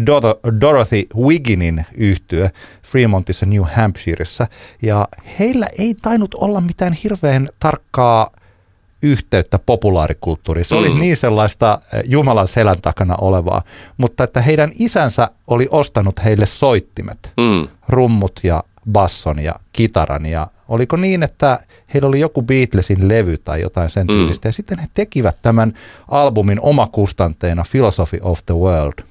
[0.61, 2.49] Dorothy Wigginin yhtyö
[2.83, 4.47] Fremontissa New Hampshireissa.
[4.83, 8.31] Ja heillä ei tainnut olla mitään hirveän tarkkaa
[9.03, 10.65] yhteyttä populaarikulttuuriin.
[10.65, 10.79] Se mm.
[10.79, 13.63] oli niin sellaista eh, Jumalan selän takana olevaa,
[13.97, 17.69] mutta että heidän isänsä oli ostanut heille soittimet, mm.
[17.89, 21.59] rummut ja basson ja kitaran ja Oliko niin, että
[21.95, 24.15] heillä oli joku Beatlesin levy tai jotain sen mm.
[24.15, 24.49] tyylistä, mm.
[24.49, 25.73] ja sitten he tekivät tämän
[26.09, 29.05] albumin omakustanteena Philosophy of the World.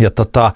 [0.00, 0.52] Ja tota,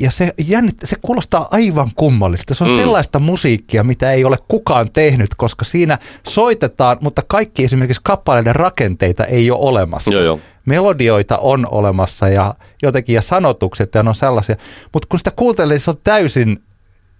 [0.00, 2.54] ja se, jännit, se kuulostaa aivan kummallista.
[2.54, 2.76] Se on mm.
[2.76, 9.24] sellaista musiikkia, mitä ei ole kukaan tehnyt, koska siinä soitetaan, mutta kaikki esimerkiksi kappaleiden rakenteita
[9.24, 10.10] ei ole olemassa.
[10.10, 10.40] Joo, joo.
[10.64, 14.56] Melodioita on olemassa ja jotenkin ja sanotukset ja ne on sellaisia.
[14.92, 16.62] Mutta kun sitä kuuntelee, niin se on täysin,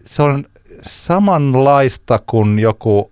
[0.08, 0.44] se on
[0.86, 3.10] samanlaista kuin joku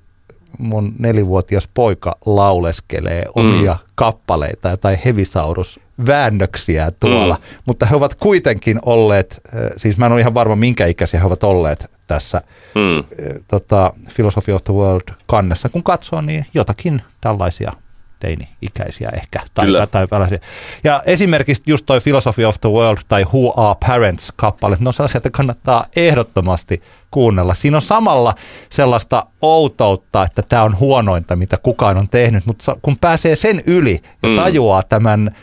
[0.59, 3.79] mun nelivuotias poika lauleskelee omia mm.
[3.95, 7.43] kappaleita tai hevisaurus väännöksiä tuolla, mm.
[7.67, 9.41] mutta he ovat kuitenkin olleet,
[9.77, 12.41] siis mä en ole ihan varma minkä ikäisiä he ovat olleet tässä
[12.75, 13.05] mm.
[13.49, 17.73] tota, Philosophy of the World kannessa, kun katsoo niin jotakin tällaisia
[18.19, 19.41] teini-ikäisiä ehkä.
[19.55, 19.87] Tai, Kyllä.
[19.87, 20.39] tai tällaisia.
[20.85, 24.95] Ja esimerkiksi just toi Philosophy of the World tai Who Are Parents kappale, ne on
[24.95, 27.55] sellaisia, että kannattaa ehdottomasti kuunnella.
[27.55, 28.35] Siinä on samalla
[28.71, 34.01] sellaista outoutta, että tämä on huonointa, mitä kukaan on tehnyt, mutta kun pääsee sen yli
[34.23, 34.35] ja mm.
[34.35, 35.37] tajuaa tämän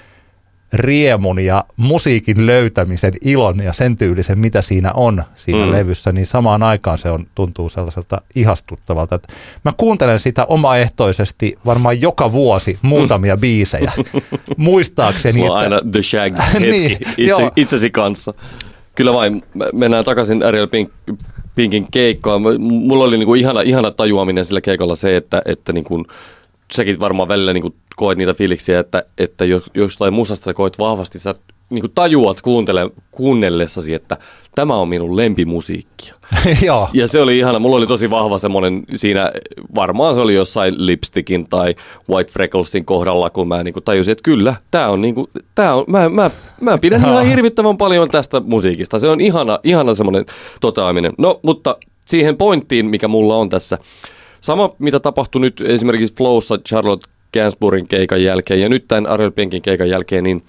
[0.73, 5.71] riemun ja musiikin löytämisen ilon ja sen tyylisen, mitä siinä on siinä mm.
[5.71, 9.15] levyssä, niin samaan aikaan se on, tuntuu sellaiselta ihastuttavalta.
[9.15, 9.33] Että
[9.65, 13.39] mä kuuntelen sitä omaehtoisesti varmaan joka vuosi muutamia mm.
[13.41, 13.91] biisejä,
[14.57, 15.39] muistaakseni.
[15.39, 15.75] Sulla että...
[15.75, 18.33] aina The Shag hetki niin, itse, itsesi kanssa.
[18.95, 20.89] Kyllä vain, mennään takaisin Ariel Pink,
[21.55, 22.41] Pinkin keikkoon.
[22.61, 26.05] Mulla oli niinku ihana, ihana tajuaminen sillä keikolla se, että, että niinku,
[26.71, 30.79] säkin varmaan välillä niin kuin koet niitä fiiliksiä, että, että jos jostain musasta sä koet
[30.79, 31.33] vahvasti, sä
[31.69, 34.17] niin kuin tajuat kuuntele, kuunnellessasi, että
[34.55, 36.15] tämä on minun lempimusiikkia.
[36.65, 36.89] Joo.
[36.93, 37.59] Ja se oli ihana.
[37.59, 39.31] Mulla oli tosi vahva semmoinen siinä,
[39.75, 41.75] varmaan se oli jossain lipstickin tai
[42.09, 45.75] White Frecklesin kohdalla, kun mä niin kuin tajusin, että kyllä, tämä on, niin kuin, tää
[45.75, 48.99] on mä, mä, mä pidän ihan hirvittävän paljon tästä musiikista.
[48.99, 50.25] Se on ihana, ihana semmoinen
[50.61, 51.13] toteaminen.
[51.17, 53.77] No, mutta siihen pointtiin, mikä mulla on tässä.
[54.43, 59.61] Sama, mitä tapahtui nyt esimerkiksi Flowssa Charlotte Gainsbourin keikan jälkeen ja nyt tämän Ariel Penkin
[59.61, 60.43] keikan jälkeen, niin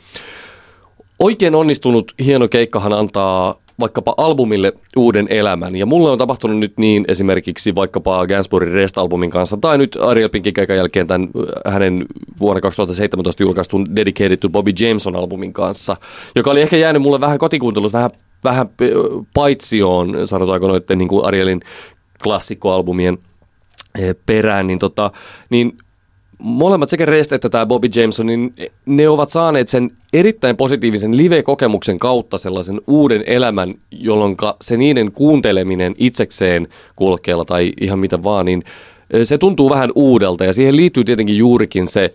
[1.18, 5.76] oikein onnistunut hieno keikkahan antaa vaikkapa albumille uuden elämän.
[5.76, 10.54] Ja mulle on tapahtunut nyt niin esimerkiksi vaikkapa Gainsbourin Rest-albumin kanssa, tai nyt Ariel Pinkin
[10.54, 11.28] keikan jälkeen tämän
[11.66, 12.06] äh, hänen
[12.40, 15.96] vuonna 2017 julkaistun Dedicated to Bobby Jameson-albumin kanssa,
[16.36, 18.10] joka oli ehkä jäänyt mulle vähän kotikuuntelussa vähän,
[18.44, 18.88] vähän äh,
[19.34, 21.60] paitsioon, sanotaanko noiden niin kuin Arielin
[22.22, 23.18] klassikkoalbumien
[24.26, 25.10] perään, niin, tota,
[25.50, 25.78] niin
[26.38, 28.54] molemmat sekä Rest että tämä Bobby Jameson, niin
[28.86, 35.94] ne ovat saaneet sen erittäin positiivisen live-kokemuksen kautta sellaisen uuden elämän, jolloin se niiden kuunteleminen
[35.98, 38.64] itsekseen kulkeella tai ihan mitä vaan, niin
[39.22, 42.14] se tuntuu vähän uudelta ja siihen liittyy tietenkin juurikin se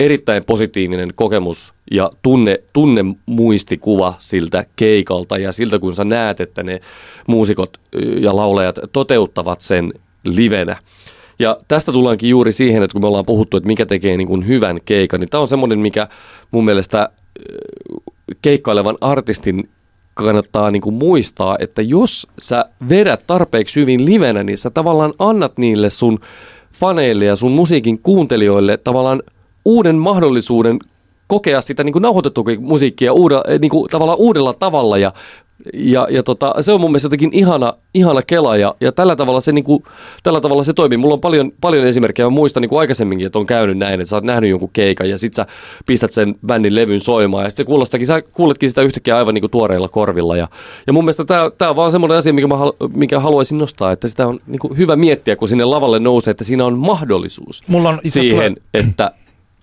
[0.00, 6.62] erittäin positiivinen kokemus ja tunne, tunne muistikuva siltä keikalta ja siltä kun sä näet, että
[6.62, 6.80] ne
[7.26, 7.80] muusikot
[8.20, 9.92] ja laulajat toteuttavat sen
[10.24, 10.76] livenä.
[11.40, 14.46] Ja tästä tullaankin juuri siihen, että kun me ollaan puhuttu, että mikä tekee niin kuin
[14.46, 16.08] hyvän keikan, niin tämä on semmoinen, mikä
[16.50, 17.10] mun mielestä
[18.42, 19.68] keikkailevan artistin
[20.14, 25.58] kannattaa niin kuin muistaa, että jos sä vedät tarpeeksi hyvin livenä, niin sä tavallaan annat
[25.58, 26.20] niille sun
[26.72, 29.22] faneille ja sun musiikin kuuntelijoille tavallaan
[29.64, 30.78] uuden mahdollisuuden
[31.26, 34.98] kokea sitä niin kuin nauhoitettua musiikkia uudella, niin kuin, tavallaan uudella tavalla.
[34.98, 35.12] Ja
[35.74, 39.40] ja, ja tota, se on mun mielestä jotenkin ihana, ihana kela ja, ja tällä, tavalla
[39.40, 39.84] se, niinku,
[40.22, 40.98] tällä tavalla se toimii.
[40.98, 42.26] Mulla on paljon, paljon esimerkkejä.
[42.26, 45.18] Mä muistan niinku aikaisemminkin, että on käynyt näin, että sä oot nähnyt jonkun keikan ja
[45.18, 45.46] sit sä
[45.86, 49.48] pistät sen bändin levyn soimaan ja sit se kuulostakin, sä kuuletkin sitä yhtäkkiä aivan niinku
[49.48, 50.36] tuoreilla korvilla.
[50.36, 50.48] Ja,
[50.86, 51.24] ja mun mielestä
[51.58, 52.56] tämä on vaan semmoinen asia, mikä, mä,
[52.96, 56.64] mikä haluaisin nostaa, että sitä on niinku hyvä miettiä, kun sinne lavalle nousee, että siinä
[56.64, 58.84] on mahdollisuus Mulla on siihen, tulee...
[58.86, 59.12] että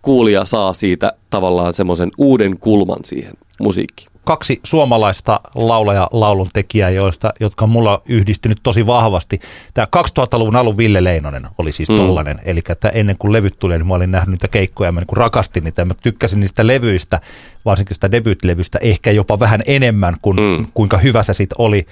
[0.01, 7.33] kuulija saa siitä tavallaan semmoisen uuden kulman siihen musiikkiin kaksi suomalaista laulaja laulun tekijää, joista,
[7.39, 9.39] jotka on mulla yhdistynyt tosi vahvasti.
[9.73, 11.95] Tämä 2000-luvun alun Ville Leinonen oli siis mm.
[11.95, 14.99] tollainen, eli että ennen kuin levyt tuli, niin mä olin nähnyt niitä keikkoja ja mä
[14.99, 15.85] niin rakastin niitä.
[15.85, 17.19] Mä tykkäsin niistä levyistä,
[17.65, 20.65] varsinkin sitä debyyttilevystä, ehkä jopa vähän enemmän kuin mm.
[20.73, 21.85] kuinka hyvä se sitten oli.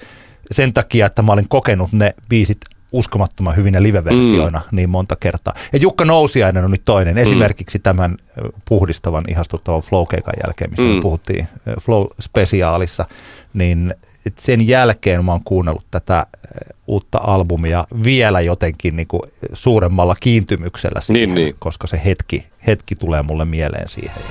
[0.50, 2.58] Sen takia, että mä olin kokenut ne biisit
[2.92, 4.76] uskomattoman hyvinä live-versioina mm.
[4.76, 5.54] niin monta kertaa.
[5.72, 7.22] Ja Jukka Nousiainen on nyt toinen, mm.
[7.22, 8.16] esimerkiksi tämän
[8.64, 10.88] puhdistavan, ihastuttavan Flow-keikan jälkeen, mistä mm.
[10.88, 11.48] me puhuttiin
[11.80, 13.04] Flow-spesiaalissa,
[13.54, 13.94] niin
[14.38, 16.26] sen jälkeen mä oon kuunnellut tätä
[16.86, 19.22] uutta albumia vielä jotenkin niin kuin
[19.52, 21.56] suuremmalla kiintymyksellä siihen, niin, niin.
[21.58, 24.22] koska se hetki, hetki tulee mulle mieleen siihen.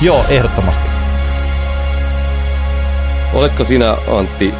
[0.00, 0.86] Joo, ehdottomasti.
[3.32, 4.54] Oletko sinä, Antti,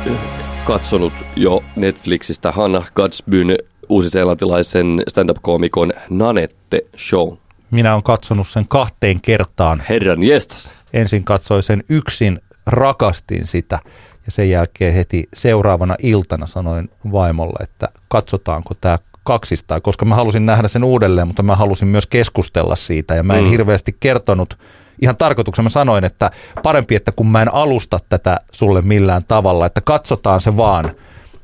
[0.64, 3.56] katsonut jo Netflixistä Hannah Gadsbyn
[3.88, 7.32] uusiseelantilaisen stand-up-koomikon Nanette Show.
[7.70, 9.82] Minä olen katsonut sen kahteen kertaan.
[9.88, 10.74] Herran jestas.
[10.92, 13.78] Ensin katsoin sen yksin, rakastin sitä
[14.26, 20.46] ja sen jälkeen heti seuraavana iltana sanoin vaimolle, että katsotaanko tämä kaksistaan, koska mä halusin
[20.46, 23.50] nähdä sen uudelleen, mutta mä halusin myös keskustella siitä ja mä en mm.
[23.50, 24.58] hirveästi kertonut
[25.02, 26.30] ihan tarkoituksena mä sanoin, että
[26.62, 30.90] parempi, että kun mä en alusta tätä sulle millään tavalla, että katsotaan se vaan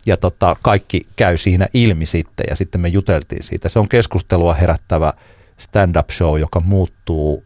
[0.06, 3.68] ja tota, kaikki käy siinä ilmi sitten ja sitten me juteltiin siitä.
[3.68, 5.12] Se on keskustelua herättävä
[5.58, 7.44] stand-up show, joka muuttuu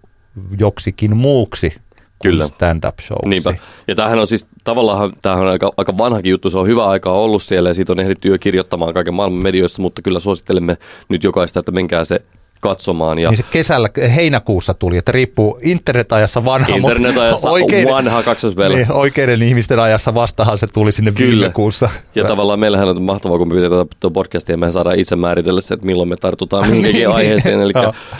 [0.58, 1.74] joksikin muuksi
[2.22, 2.46] Kyllä.
[2.46, 3.28] stand-up show.
[3.28, 3.54] Niinpä.
[3.88, 7.12] Ja tämähän on siis tavallaan tämähän on aika, aika vanhakin juttu, se on hyvä aika
[7.12, 10.76] ollut siellä ja siitä on ehditty jo kirjoittamaan kaiken maailman medioissa, mutta kyllä suosittelemme
[11.08, 12.22] nyt jokaista, että menkää se
[12.60, 13.18] katsomaan.
[13.18, 18.22] Ja niin se kesällä, heinäkuussa tuli, että riippuu internetajassa vanha, internetajassa oikein, vanha.
[18.68, 21.30] Niin, oikeiden ihmisten ajassa vastahan se tuli sinne Kyllä.
[21.30, 21.88] viime kuussa.
[22.14, 25.60] Ja tavallaan meillähän on mahtavaa, kun me pidetään tuota podcastia ja me saadaan itse määritellä
[25.60, 27.60] se, että milloin me tartutaan mihinkin aiheeseen.
[27.60, 27.72] Eli,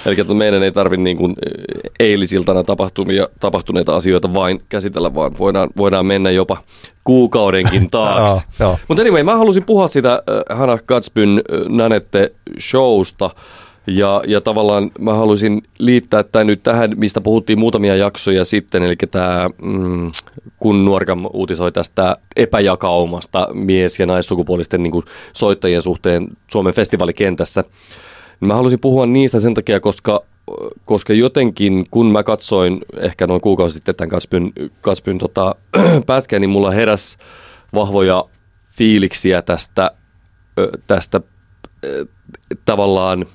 [0.07, 1.35] eli että meidän ei tarvitse niin kuin
[2.01, 6.57] eilisiltana tapahtumia, tapahtuneita asioita vain käsitellä, vaan voidaan, voidaan mennä jopa
[7.05, 8.45] kuukaudenkin taakse.
[8.89, 13.31] Mutta anyway, mä halusin puhua sitä uh, Hannah Gatsbyn uh, Nanette showsta.
[13.87, 18.97] Ja, ja tavallaan mä haluaisin liittää tämän nyt tähän, mistä puhuttiin muutamia jaksoja sitten, eli
[19.11, 20.11] tämä, mm,
[20.59, 27.65] kun Nuorkam uutisoi tästä epäjakaumasta mies- ja naissukupuolisten niin kuin soittajien suhteen Suomen festivaalikentässä,
[28.41, 30.23] mä haluaisin puhua niistä sen takia, koska,
[30.85, 35.55] koska jotenkin kun mä katsoin ehkä noin kuukausi sitten tämän Katspyn, Katspyn tota,
[36.07, 37.19] pätkän, niin mulla heräs
[37.75, 38.25] vahvoja
[38.71, 39.91] fiiliksiä tästä,
[40.87, 41.21] tästä
[42.65, 43.27] tavallaan–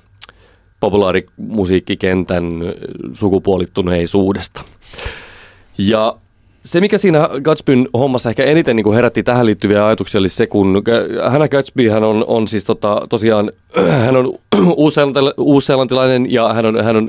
[0.80, 2.44] populaarimusiikkikentän
[3.12, 4.60] sukupuolittuneisuudesta.
[5.78, 6.16] Ja
[6.64, 10.46] se, mikä siinä Gatsbyn hommassa ehkä eniten niin kuin herätti tähän liittyviä ajatuksia, oli se,
[10.46, 10.82] kun
[11.30, 13.52] Hannah Gatsby hän on, on siis tota, tosiaan,
[14.04, 14.34] hän on
[15.38, 17.08] uusseelantilainen ja hän on, hän on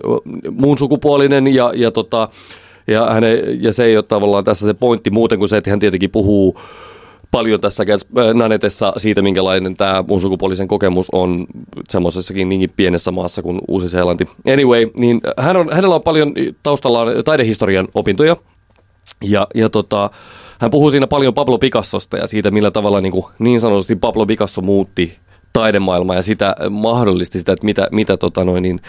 [0.51, 2.29] muun sukupuolinen ja, ja, tota,
[2.88, 5.79] ja, hänen, ja se ei ole tavallaan tässä se pointti muuten kuin se, että hän
[5.79, 6.60] tietenkin puhuu
[7.31, 7.83] paljon tässä
[8.33, 11.47] Nanetessa siitä, minkälainen tämä mun sukupuolisen kokemus on
[11.89, 14.27] semmoisessakin niinkin pienessä maassa kuin Uusi-Seelanti.
[14.53, 18.35] Anyway, niin hän on, hänellä on paljon taustallaan taidehistorian opintoja
[19.23, 20.09] ja, ja tota,
[20.59, 24.25] hän puhuu siinä paljon Pablo Picassosta ja siitä, millä tavalla niin, kuin, niin sanotusti Pablo
[24.25, 25.17] Picasso muutti
[25.53, 28.81] taidemaailmaa ja sitä mahdollisti sitä, että mitä, mitä, tota noin, niin,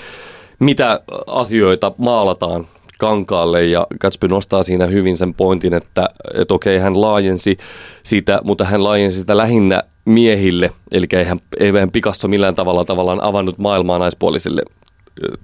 [0.59, 2.66] mitä asioita maalataan
[3.03, 7.59] kankaalle ja Gatsby nostaa siinä hyvin sen pointin, että, että okei, hän laajensi
[8.03, 13.59] sitä, mutta hän laajensi sitä lähinnä miehille, eli eihän, eihän Picasso millään tavalla tavallaan avannut
[13.59, 14.62] maailmaa naispuolisille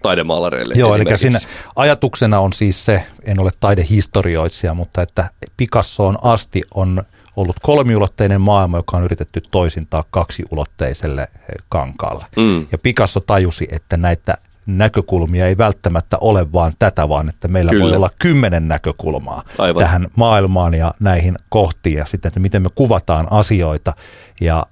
[0.03, 0.75] taidemaalareille.
[0.77, 1.39] Joo, eli siinä
[1.77, 7.03] ajatuksena on siis se, en ole taidehistorioitsija, mutta että Picassoon asti on
[7.37, 11.27] ollut kolmiulotteinen maailma, joka on yritetty toisintaa kaksiulotteiselle
[11.69, 12.25] kankaalle.
[12.37, 12.67] Mm.
[12.73, 14.35] Ja Picasso tajusi, että näitä
[14.69, 17.85] näkökulmia ei välttämättä ole vaan tätä, vaan että meillä Kyllä.
[17.85, 19.83] voi olla kymmenen näkökulmaa Aivan.
[19.83, 23.93] tähän maailmaan ja näihin kohtiin ja sitten, että miten me kuvataan asioita
[24.41, 24.67] ja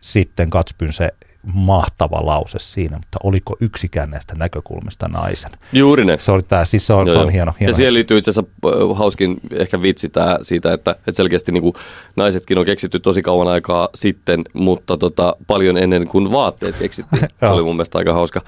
[0.00, 1.10] sitten Katspyn se
[1.54, 5.50] mahtava lause siinä, mutta oliko yksikään näistä näkökulmista naisen?
[5.72, 6.18] Juuri ne.
[6.18, 7.70] Se, oli tää, siis se, on, joo, se on hieno, hieno.
[7.70, 11.62] Ja siihen liittyy itse asiassa äh, hauskin ehkä vitsi tää, siitä, että, että selkeästi niin
[11.62, 11.74] kuin
[12.16, 17.22] naisetkin on keksitty tosi kauan aikaa sitten, mutta tota, paljon ennen kuin vaatteet keksittiin.
[17.40, 18.42] se oli mun mielestä aika hauska.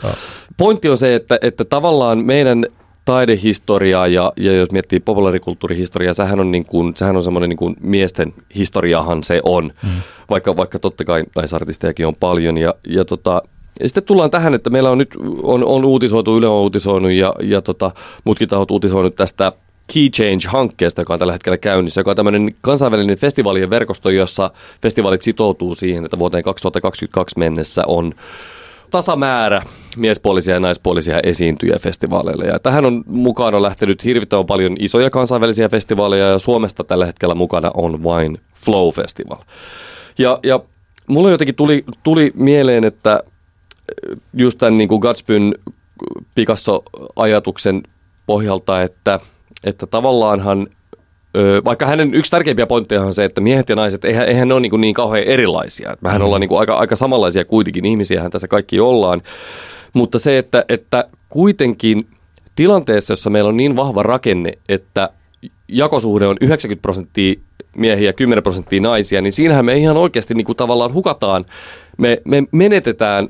[0.56, 2.66] Pointti on se, että, että tavallaan meidän
[3.06, 7.76] taidehistoriaa ja, ja jos miettii populaarikulttuurihistoriaa, sehän on, niin kuin, sehän on semmoinen niin kuin
[7.80, 9.88] miesten historiahan se on, mm.
[10.30, 12.58] vaikka, vaikka totta kai naisartistejakin on paljon.
[12.58, 13.42] Ja, ja, tota,
[13.80, 17.34] ja sitten tullaan tähän, että meillä on nyt on, on uutisoitu, Yle on uutisoinut ja,
[17.42, 17.90] ja tota,
[18.24, 19.52] muutkin tahot uutisoinut tästä
[19.94, 24.50] Key Change-hankkeesta, joka on tällä hetkellä käynnissä, joka on tämmöinen kansainvälinen festivaalien verkosto, jossa
[24.82, 28.14] festivaalit sitoutuu siihen, että vuoteen 2022 mennessä on
[28.90, 29.62] tasamäärä
[29.96, 32.44] miespuolisia ja naispuolisia esiintyjä festivaaleille.
[32.44, 37.34] Ja tähän on mukaan on lähtenyt hirvittävän paljon isoja kansainvälisiä festivaaleja ja Suomesta tällä hetkellä
[37.34, 39.38] mukana on vain Flow Festival.
[40.18, 40.60] Ja, ja
[41.06, 43.20] mulle jotenkin tuli, tuli mieleen, että
[44.34, 45.54] just tämän niin kuin Gatsbyn
[46.34, 47.82] Picasso-ajatuksen
[48.26, 49.20] pohjalta, että,
[49.64, 50.66] että tavallaanhan
[51.64, 54.60] vaikka hänen yksi tärkeimpiä pointteja on se, että miehet ja naiset, eihän, eihän ne ole
[54.60, 55.96] niin, niin kauhean erilaisia.
[56.00, 56.24] Mehän mm.
[56.24, 59.22] ollaan niin kuin aika, aika samanlaisia kuitenkin, ihmisiähän tässä kaikki ollaan.
[59.92, 62.08] Mutta se, että, että kuitenkin
[62.56, 65.10] tilanteessa, jossa meillä on niin vahva rakenne, että
[65.68, 67.34] jakosuhde on 90 prosenttia
[67.76, 71.44] miehiä ja 10 prosenttia naisia, niin siinähän me ihan oikeasti niin kuin tavallaan hukataan,
[71.98, 73.28] me, me menetetään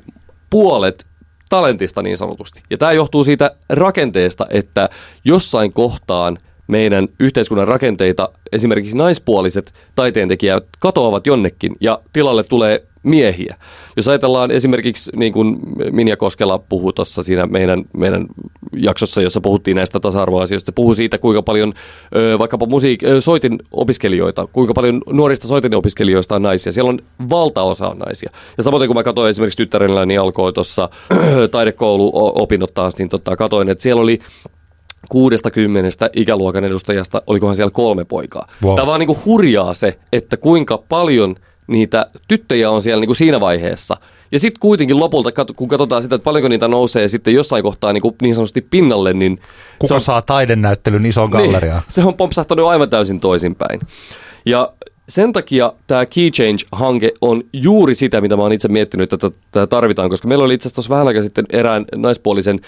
[0.51, 1.07] puolet
[1.49, 2.63] talentista niin sanotusti.
[2.71, 4.89] Ja tämä johtuu siitä rakenteesta, että
[5.25, 13.57] jossain kohtaan meidän yhteiskunnan rakenteita esimerkiksi naispuoliset taiteentekijät katoavat jonnekin ja tilalle tulee miehiä.
[13.97, 15.59] Jos ajatellaan esimerkiksi, niin kuin
[15.91, 18.27] Minja Koskela puhui tuossa siinä meidän, meidän
[18.73, 21.75] jaksossa, jossa puhuttiin näistä tasa-arvoasioista, puhui siitä, kuinka paljon
[22.17, 26.73] ö, vaikkapa musiik- soitin opiskelijoita, kuinka paljon nuorista soitin opiskelijoista on naisia.
[26.73, 26.99] Siellä on
[27.31, 28.31] valtaosa on naisia.
[28.57, 30.89] Ja samoin kun mä katsoin esimerkiksi tyttärellä, niin alkoi tuossa
[31.51, 34.19] taidekouluopinnot taas, niin tota, katoin, että siellä oli
[35.09, 38.49] kuudesta kymmenestä ikäluokan edustajasta, olikohan siellä kolme poikaa.
[38.65, 38.75] Wow.
[38.75, 43.17] Tämä vaan niin kuin hurjaa se, että kuinka paljon niitä tyttöjä on siellä niin kuin
[43.17, 43.97] siinä vaiheessa.
[44.33, 48.03] Ja sitten kuitenkin lopulta, kun katsotaan sitä, että paljonko niitä nousee sitten jossain kohtaa niin,
[48.03, 49.39] kuin niin sanotusti pinnalle, niin...
[49.79, 51.79] Kuka on, saa taidenäyttelyn ison galleriaan?
[51.79, 53.81] Niin, se on pompsahtanut aivan täysin toisinpäin.
[54.47, 54.73] Ja
[55.09, 59.67] sen takia tämä Key Change-hanke on juuri sitä, mitä mä oon itse miettinyt, että tätä
[59.67, 62.61] tarvitaan, koska meillä oli itse asiassa vähän aikaa sitten erään naispuolisen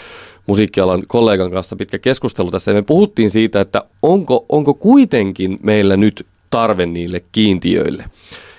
[0.48, 5.96] musiikkialan kollegan kanssa pitkä keskustelu tässä, ja me puhuttiin siitä, että onko, onko kuitenkin meillä
[5.96, 8.04] nyt tarve niille kiintiöille.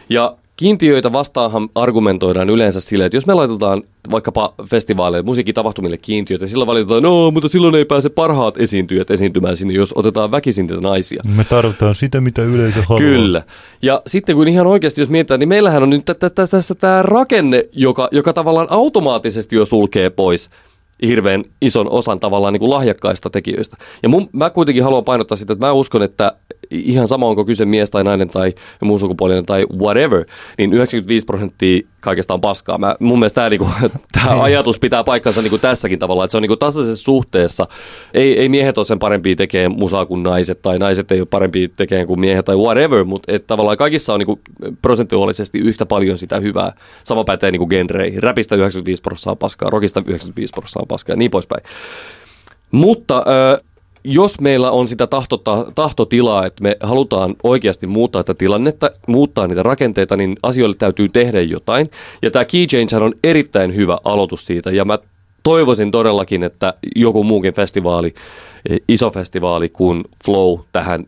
[0.10, 6.68] Ja Kiintiöitä vastaanhan argumentoidaan yleensä sille, että jos me laitetaan vaikkapa festivaaleille, musiikkitapahtumille kiintiöitä, silloin
[6.68, 11.24] valitetaan, no, mutta silloin ei pääse parhaat esiintyjät esiintymään sinne, jos otetaan väkisin niitä naisia.
[11.36, 13.00] Me tarvitaan sitä, mitä yleisö haluaa.
[13.00, 13.44] Kyllä.
[13.82, 18.08] Ja sitten kun ihan oikeasti, jos mietitään, niin meillähän on nyt tässä tämä rakenne, joka,
[18.12, 20.50] joka tavallaan automaattisesti jo sulkee pois
[21.08, 23.78] hirveän ison osan tavallaan niin kuin lahjakkaista tekijöistä.
[24.04, 26.34] Ja mun, mä kuitenkin haluan painottaa sitä, että mä uskon, että
[26.72, 30.26] ihan sama onko kyse mies tai nainen tai muun sukupuolinen tai whatever,
[30.58, 32.78] niin 95 prosenttia kaikesta on paskaa.
[32.78, 33.70] Mä, mun mielestä tämä, niinku,
[34.24, 37.68] tämä ajatus pitää paikkansa niinku tässäkin tavalla, että se on niinku tasaisessa suhteessa.
[38.14, 41.68] Ei, ei miehet ole sen parempia tekemään musaa kuin naiset, tai naiset ei ole parempia
[41.78, 44.40] tekemään kuin miehet tai whatever, mutta et tavallaan kaikissa on niinku
[44.82, 46.74] prosentuaalisesti yhtä paljon sitä hyvää.
[47.04, 48.24] Sama pätee niinku genreihin.
[48.24, 51.64] Räpistä 95 prosenttia paskaa, rockista 95 prosenttia paskaa ja niin poispäin.
[52.72, 53.26] Mutta
[54.04, 59.64] jos meillä on sitä tahtota, tahtotilaa, että me halutaan oikeasti muuttaa tätä tilannetta, muuttaa niitä
[59.64, 61.90] rakenteita, niin asioille täytyy tehdä jotain.
[62.22, 65.00] Ja tämä Key Change on erittäin hyvä aloitus siitä, ja mä
[65.44, 68.14] toivoisin todellakin, että joku muukin festivaali,
[68.88, 71.06] iso festivaali kuin Flow tähän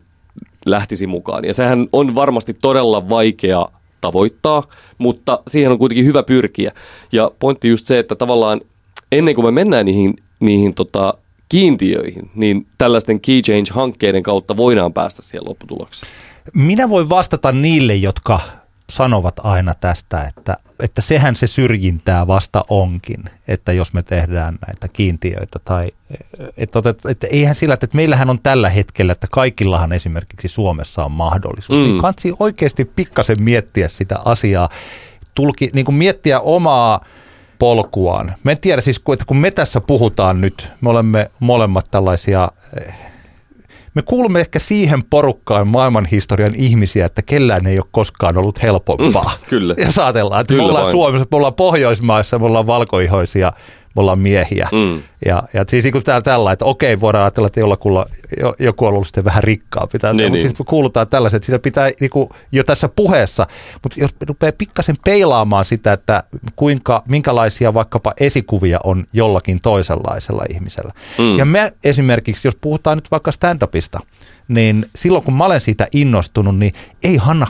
[0.66, 1.44] lähtisi mukaan.
[1.44, 3.66] Ja sehän on varmasti todella vaikea
[4.00, 4.66] tavoittaa,
[4.98, 6.72] mutta siihen on kuitenkin hyvä pyrkiä.
[7.12, 8.60] Ja pointti just se, että tavallaan
[9.12, 11.14] ennen kuin me mennään niihin, niihin tota,
[11.48, 16.12] kiintiöihin, niin tällaisten key change-hankkeiden kautta voidaan päästä siihen lopputulokseen.
[16.54, 18.40] Minä voin vastata niille, jotka
[18.90, 24.88] sanovat aina tästä, että, että sehän se syrjintää vasta onkin, että jos me tehdään näitä
[24.88, 25.88] kiintiöitä tai
[26.56, 31.12] että, että, että eihän sillä, että meillähän on tällä hetkellä, että kaikillahan esimerkiksi Suomessa on
[31.12, 31.92] mahdollisuus, niin mm.
[31.92, 34.68] niin kansi oikeasti pikkasen miettiä sitä asiaa,
[35.34, 37.04] tulki, niin kuin miettiä omaa
[37.62, 38.34] polkuaan.
[38.44, 42.48] Mä en tiedä siis, että kun me tässä puhutaan nyt, me olemme molemmat tällaisia,
[42.80, 42.94] eh,
[43.94, 49.32] me kuulumme ehkä siihen porukkaan maailman historian ihmisiä, että kellään ei ole koskaan ollut helpompaa.
[49.40, 49.74] Mm, kyllä.
[49.78, 50.92] Ja saatellaan, että kyllä me ollaan vain.
[50.92, 53.52] Suomessa, me ollaan Pohjoismaissa, me ollaan valkoihoisia
[53.96, 54.68] me ollaan miehiä.
[54.72, 55.02] Mm.
[55.26, 58.06] Ja, ja siis niin täällä tällä, että okei, voidaan ajatella, että jollakulla,
[58.58, 59.98] joku on ollut sitten vähän rikkaampi.
[60.02, 60.40] Niin, mutta niin.
[60.40, 63.46] siis me kuulutaan tällaiset, että siinä pitää niin kuin, jo tässä puheessa,
[63.82, 66.22] mutta jos rupeaa pikkasen peilaamaan sitä, että
[66.56, 70.92] kuinka, minkälaisia vaikkapa esikuvia on jollakin toisenlaisella ihmisellä.
[71.18, 71.38] Mm.
[71.38, 74.06] Ja me esimerkiksi, jos puhutaan nyt vaikka stand-upista,
[74.48, 76.72] niin silloin kun mä olen siitä innostunut, niin
[77.04, 77.46] ei Hanna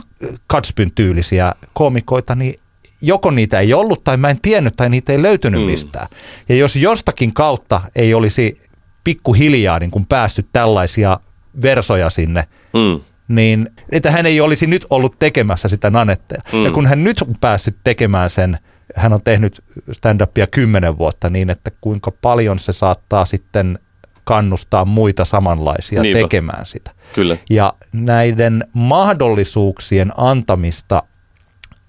[0.47, 2.59] Katspyn tyylisiä komikoita, niin
[3.03, 5.65] joko niitä ei ollut tai mä en tiennyt tai niitä ei löytynyt mm.
[5.65, 6.07] mistään.
[6.49, 8.61] Ja jos jostakin kautta ei olisi
[9.03, 11.19] pikkuhiljaa niin kuin päässyt tällaisia
[11.61, 12.43] versoja sinne,
[12.73, 12.99] mm.
[13.27, 16.41] niin että hän ei olisi nyt ollut tekemässä sitä nanetteja.
[16.53, 16.65] Mm.
[16.65, 18.57] Ja kun hän nyt on päässyt tekemään sen,
[18.95, 23.79] hän on tehnyt stand-upia kymmenen vuotta niin, että kuinka paljon se saattaa sitten
[24.23, 26.21] kannustaa muita samanlaisia Niinpä.
[26.21, 26.91] tekemään sitä.
[27.15, 27.37] Kyllä.
[27.49, 31.03] Ja näiden mahdollisuuksien antamista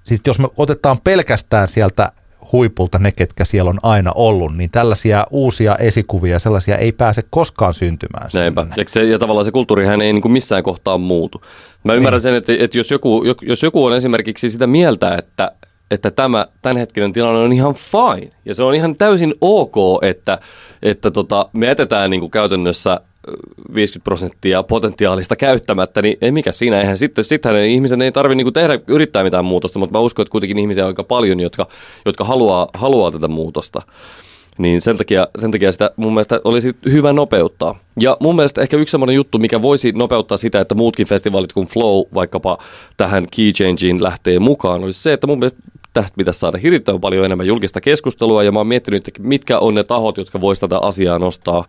[0.05, 2.13] siis jos me otetaan pelkästään sieltä
[2.53, 7.75] huipulta ne, ketkä siellä on aina ollut, niin tällaisia uusia esikuvia, sellaisia ei pääse koskaan
[7.75, 8.31] syntymään.
[8.35, 8.67] Näinpä.
[8.77, 11.43] Ja, se, ja tavallaan se kulttuurihan ei niin kuin missään kohtaa muutu.
[11.85, 12.23] Mä ymmärrän niin.
[12.23, 15.53] sen, että, että jos, joku, jos joku on esimerkiksi sitä mieltä, että,
[15.91, 20.39] että tämä tämänhetkinen tilanne on ihan fine, ja se on ihan täysin ok, että,
[20.83, 23.01] että tota, me jätetään niin kuin käytännössä
[23.75, 28.53] 50 prosenttia potentiaalista käyttämättä, niin ei mikä siinä, eihän sitten, sittenhän ihmisen ei tarvitse niin
[28.53, 31.67] tehdä, yrittää mitään muutosta, mutta mä uskon, että kuitenkin ihmisiä on aika paljon, jotka,
[32.05, 33.83] jotka haluaa, haluaa tätä muutosta.
[34.59, 37.79] Niin sen takia, sen takia sitä mun mielestä olisi hyvä nopeuttaa.
[38.01, 41.67] Ja mun mielestä ehkä yksi semmoinen juttu, mikä voisi nopeuttaa sitä, että muutkin festivaalit kuin
[41.67, 42.59] Flow vaikkapa
[42.97, 45.59] tähän Key Changeen lähtee mukaan, olisi se, että mun mielestä
[45.93, 49.75] tästä pitäisi saada hirvittävän paljon enemmän julkista keskustelua, ja mä oon miettinyt, että mitkä on
[49.75, 51.65] ne tahot, jotka voisivat tätä asiaa nostaa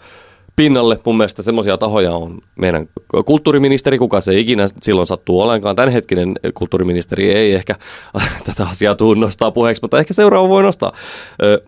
[0.55, 0.99] pinnalle.
[1.05, 2.87] Mun mielestä semmoisia tahoja on meidän
[3.25, 5.75] kulttuuriministeri, kuka se ikinä silloin sattuu olenkaan.
[5.75, 7.75] Tämänhetkinen kulttuuriministeri ei ehkä
[8.45, 10.93] tätä asiaa tuu nostaa puheeksi, mutta ehkä seuraava voi nostaa.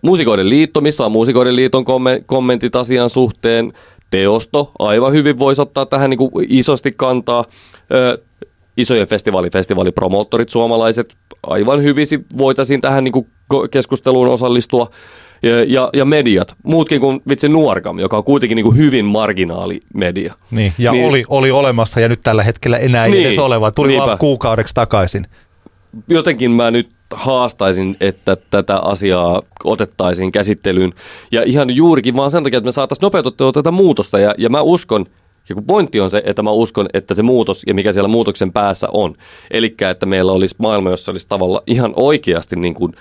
[0.02, 1.86] Muusikoiden liitto, missä on Muusikoiden liiton
[2.26, 3.74] kommentit asian suhteen.
[4.10, 7.46] Teosto aivan hyvin voisi ottaa tähän niin kuin isosti kantaa.
[8.78, 12.08] Isojen festivaali, festivaalipromoottorit suomalaiset aivan hyvin
[12.38, 13.28] voitaisiin tähän niin kuin
[13.72, 14.90] keskusteluun osallistua
[15.44, 19.80] ja, ja, ja mediat, muutkin kuin vitsi Nuorgam, joka on kuitenkin niin kuin hyvin marginaali
[19.94, 20.34] media.
[20.52, 23.72] Niin, ja niin, oli, oli olemassa ja nyt tällä hetkellä enää ei niin, edes oleva,
[23.72, 24.06] tuli niinpä.
[24.06, 25.26] vaan kuukaudeksi takaisin.
[26.08, 30.94] Jotenkin mä nyt haastaisin, että tätä asiaa otettaisiin käsittelyyn.
[31.32, 34.20] Ja ihan juurikin vaan sen takia, että me saataisiin nopeutettua tätä muutosta.
[34.20, 35.06] Ja, ja mä uskon,
[35.50, 38.54] ja kun pointti on se, että mä uskon, että se muutos ja mikä siellä muutoksen
[38.54, 39.14] päässä on.
[39.52, 42.94] Eli että meillä olisi maailma, jossa olisi tavalla ihan oikeasti niin kuin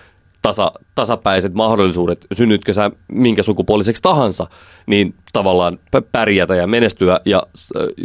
[0.46, 4.46] tasa, tasapäiset mahdollisuudet, synnytkö sä minkä sukupuoliseksi tahansa,
[4.86, 5.78] niin tavallaan
[6.12, 7.42] pärjätä ja menestyä ja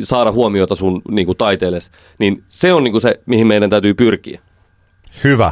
[0.04, 3.94] saada huomiota sun niin kuin taiteelles, niin se on niin kuin se, mihin meidän täytyy
[3.94, 4.40] pyrkiä.
[5.24, 5.52] Hyvä.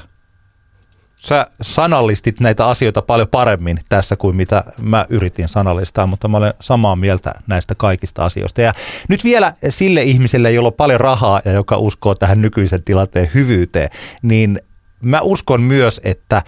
[1.16, 6.54] Sä sanallistit näitä asioita paljon paremmin tässä kuin mitä mä yritin sanallistaa, mutta mä olen
[6.60, 8.62] samaa mieltä näistä kaikista asioista.
[8.62, 8.74] Ja
[9.10, 13.90] nyt vielä sille ihmiselle, jolla on paljon rahaa ja joka uskoo tähän nykyisen tilanteen hyvyyteen,
[14.22, 14.60] niin
[15.02, 16.42] mä uskon myös, että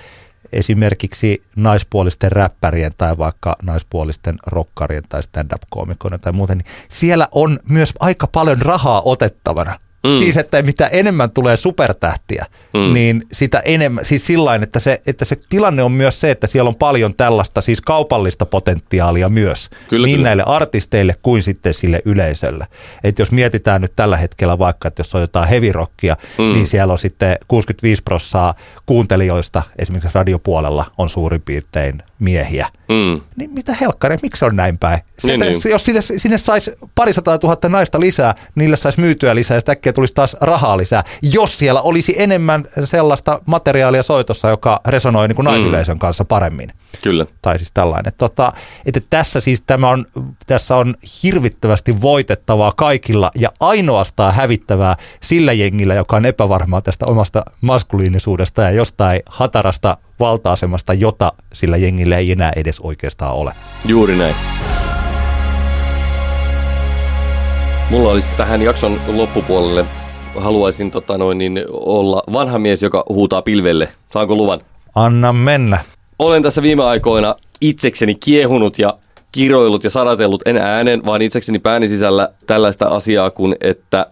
[0.54, 7.93] esimerkiksi naispuolisten räppärien tai vaikka naispuolisten rokkarien tai stand-up-koomikoiden tai muuten, niin siellä on myös
[7.99, 9.80] aika paljon rahaa otettavana.
[10.04, 10.20] Mm.
[10.20, 12.93] Siis, että mitä enemmän tulee supertähtiä, mm.
[12.93, 16.68] niin sitä enemmän, siis sillain, että se, että se tilanne on myös se, että siellä
[16.68, 20.28] on paljon tällaista siis kaupallista potentiaalia myös, kyllä, niin kyllä.
[20.28, 22.68] näille artisteille kuin sitten sille yleisölle.
[23.04, 26.54] Että jos mietitään nyt tällä hetkellä vaikka, että jos on jotain heavy-rockia, mm.
[26.54, 28.54] niin siellä on sitten 65 prossaa
[28.86, 32.68] kuuntelijoista esimerkiksi radiopuolella on suurin piirtein miehiä.
[32.89, 33.22] Mm.
[33.36, 34.99] Niin mitä helkkari, miksi on näin päin?
[35.24, 35.62] Niin, niin.
[35.70, 40.13] Jos sinne, sinne saisi parisataa tuhatta naista lisää, niille saisi myytyä lisää ja sitä tulisi
[40.13, 45.51] taas rahaa lisää, jos siellä olisi enemmän sellaista materiaalia soitossa, joka resonoi niin kuin mm.
[45.51, 46.69] naisyleisön kanssa paremmin.
[47.03, 47.25] Kyllä.
[47.41, 48.13] Tai siis tällainen.
[48.17, 48.53] Tota,
[48.85, 50.05] että tässä siis tämä on,
[50.47, 57.43] tässä on hirvittävästi voitettavaa kaikilla ja ainoastaan hävittävää sillä jengillä, joka on epävarmaa tästä omasta
[57.61, 63.53] maskuliinisuudesta ja jostain hatarasta valta-asemasta, jota sillä jengillä ei enää edes oikeastaan ole.
[63.85, 64.35] Juuri näin.
[67.91, 69.85] Mulla olisi tähän jakson loppupuolelle,
[70.35, 73.89] haluaisin tota noin, niin olla vanha mies, joka huutaa pilvelle.
[74.13, 74.61] Saanko luvan?
[74.95, 75.79] Anna mennä.
[76.19, 78.97] Olen tässä viime aikoina itsekseni kiehunut ja
[79.31, 84.05] kiroillut ja sanatellut en äänen, vaan itsekseni pääni sisällä tällaista asiaa kuin, että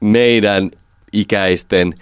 [0.00, 0.70] meidän
[1.12, 1.94] ikäisten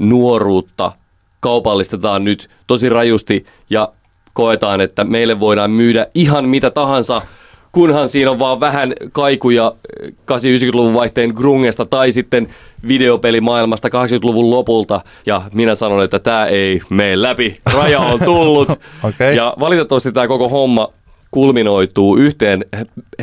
[0.00, 0.92] nuoruutta
[1.40, 3.88] kaupallistetaan nyt tosi rajusti ja
[4.32, 7.22] koetaan, että meille voidaan myydä ihan mitä tahansa–
[7.74, 9.72] kunhan siinä on vaan vähän kaikuja
[10.06, 12.48] 80-90-luvun vaihteen grungesta tai sitten
[12.88, 15.00] videopelimaailmasta 80-luvun lopulta.
[15.26, 17.58] Ja minä sanon, että tämä ei mene läpi.
[17.74, 18.68] Raja on tullut.
[19.08, 19.34] okay.
[19.34, 20.88] Ja valitettavasti tämä koko homma
[21.30, 22.64] kulminoituu yhteen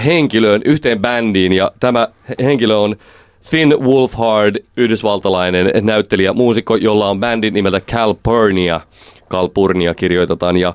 [0.06, 1.54] henkilöön, yhteen bändiin.
[1.54, 2.08] Ja tämä
[2.44, 2.96] henkilö on
[3.42, 8.82] Finn Wolfhard, yhdysvaltalainen näyttelijä, muusikko, jolla on bändin nimeltä Calpurnia.
[9.30, 10.58] Calpurnia kirjoitetaan.
[10.58, 10.74] Ja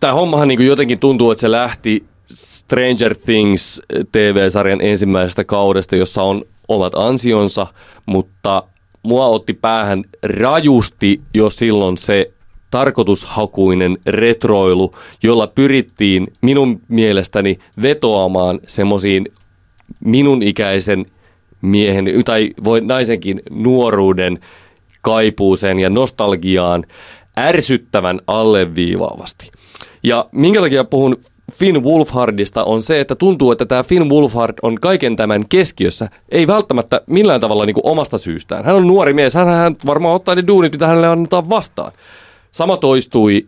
[0.00, 6.44] tämä hommahan niin jotenkin tuntuu, että se lähti Stranger Things TV-sarjan ensimmäisestä kaudesta, jossa on
[6.68, 7.66] omat ansionsa,
[8.06, 8.62] mutta
[9.02, 12.30] mua otti päähän rajusti jo silloin se
[12.70, 19.28] tarkoitushakuinen retroilu, jolla pyrittiin minun mielestäni vetoamaan semmoisiin
[20.00, 21.06] minun ikäisen
[21.62, 24.38] miehen tai voi naisenkin nuoruuden
[25.02, 26.84] kaipuuseen ja nostalgiaan
[27.38, 29.50] ärsyttävän alleviivaavasti.
[30.02, 31.16] Ja minkä takia puhun
[31.52, 36.08] Finn Wolfhardista on se, että tuntuu, että tämä Finn Wolfhard on kaiken tämän keskiössä.
[36.28, 38.64] Ei välttämättä millään tavalla niin kuin omasta syystään.
[38.64, 41.92] Hän on nuori mies, hän, hän varmaan ottaa ne duunit, mitä hänelle annetaan vastaan.
[42.50, 43.46] Sama toistui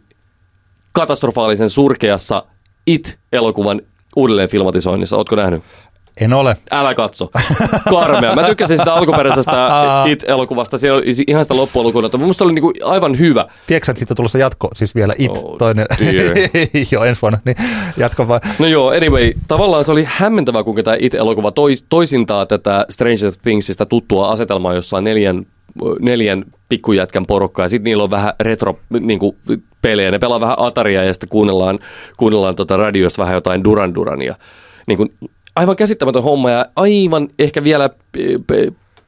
[0.92, 2.44] katastrofaalisen surkeassa
[2.86, 3.80] It-elokuvan
[4.16, 5.16] uudelleen filmatisoinnissa.
[5.16, 5.62] Ootko nähnyt?
[6.20, 6.56] En ole.
[6.70, 7.30] Älä katso.
[7.90, 8.34] Karmea.
[8.34, 9.68] Mä tykkäsin sitä alkuperäisestä
[10.12, 10.78] It-elokuvasta.
[10.78, 13.46] Se oli ihan sitä loppuelokuvaa, mutta mun oli niinku aivan hyvä.
[13.66, 15.86] Tiedätkö, että siitä on tulossa jatko, siis vielä It, oh, toinen.
[16.92, 17.38] joo, ensi vuonna.
[17.44, 17.56] Niin
[17.96, 18.40] jatko vaan.
[18.58, 19.32] No joo, anyway.
[19.48, 24.96] Tavallaan se oli hämmentävää, kuinka tämä It-elokuva tois, toisintaa tätä Stranger Thingsista tuttua asetelmaa, jossa
[24.96, 25.46] on neljän,
[26.00, 27.64] neljän pikkujätkän porukkaa.
[27.64, 29.36] Ja sitten niillä on vähän retro niin kuin,
[29.82, 30.10] pelejä.
[30.10, 31.78] Ne pelaa vähän Ataria ja sitten kuunnellaan,
[32.16, 34.34] kuunnellaan tota radiosta vähän jotain Duran Durania.
[34.86, 35.10] Niin kuin,
[35.56, 37.90] aivan käsittämätön homma ja aivan ehkä vielä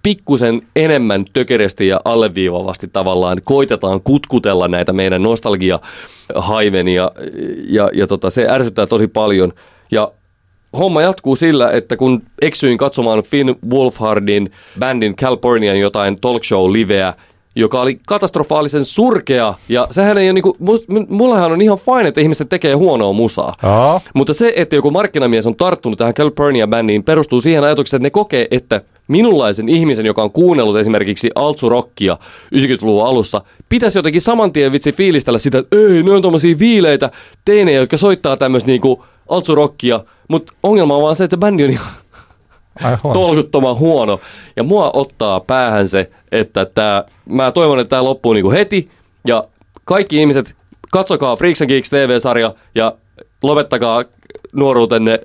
[0.03, 5.79] pikkusen enemmän tökeresti ja alleviivavasti tavallaan koitetaan kutkutella näitä meidän nostalgia
[6.35, 7.11] haivenia
[7.67, 9.53] ja, ja tota, se ärsyttää tosi paljon.
[9.91, 10.13] Ja
[10.79, 17.15] homma jatkuu sillä, että kun eksyin katsomaan Finn Wolfhardin bändin Californian jotain talk show liveä
[17.55, 19.55] joka oli katastrofaalisen surkea.
[19.69, 20.57] Ja sehän ei ole niinku,
[21.09, 23.55] mullahan on ihan fine, että ihmiset tekee huonoa musaa.
[23.63, 24.01] Aa.
[24.15, 28.49] Mutta se, että joku markkinamies on tarttunut tähän Calpurnia-bändiin, perustuu siihen ajatukseen, että ne kokee,
[28.51, 32.19] että minunlaisen ihmisen, joka on kuunnellut esimerkiksi Altsu-rockia
[32.55, 37.11] 90-luvun alussa, pitäisi jotenkin saman tien vitsi fiilistellä sitä, että ei, ne on tommosia viileitä
[37.45, 41.71] teinejä, jotka soittaa tämmöistä niinku Altsu-rockia, mutta ongelma on vaan se, että se bändi on
[41.71, 41.87] ihan
[43.03, 44.21] tolkuttoman huono.
[44.57, 48.91] Ja mua ottaa päähän se, että tää, mä toivon, että tämä loppuu niinku heti.
[49.27, 49.45] Ja
[49.85, 50.55] kaikki ihmiset,
[50.93, 52.95] katsokaa Freaks and Geeks TV-sarja ja
[53.43, 54.05] lopettakaa
[54.53, 55.21] nuoruutenne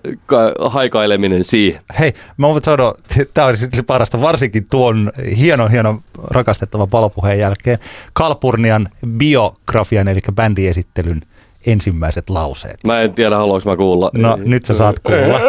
[0.65, 1.81] haikaileminen siihen.
[1.99, 2.95] Hei, mä voin sanoa,
[3.33, 7.77] tämä olisi parasta, varsinkin tuon hieno, hieno rakastettava palopuheen jälkeen,
[8.13, 11.21] Kalpurnian biografian, eli bändiesittelyn
[11.67, 12.77] ensimmäiset lauseet.
[12.85, 14.11] Mä en tiedä, haluanko mä kuulla.
[14.13, 15.39] No, nyt sä saat kuulla.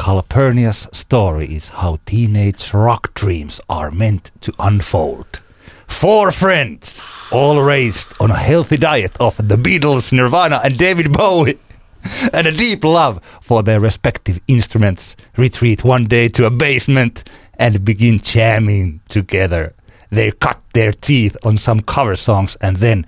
[0.00, 5.26] Calpurnia's story is how teenage rock dreams are meant to unfold.
[5.90, 7.00] Four friends,
[7.32, 11.58] all raised on a healthy diet of the Beatles, Nirvana, and David Bowie,
[12.32, 17.24] and a deep love for their respective instruments, retreat one day to a basement
[17.58, 19.74] and begin jamming together.
[20.10, 23.04] They cut their teeth on some cover songs and then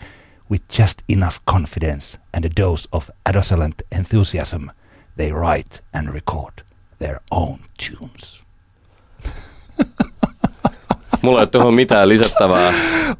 [0.52, 4.68] with just enough confidence and a dose of adolescent enthusiasm,
[5.16, 6.62] they write and record
[6.98, 8.42] their own tunes.
[11.22, 12.72] Mulla ei ole tuohon mitään lisättävää.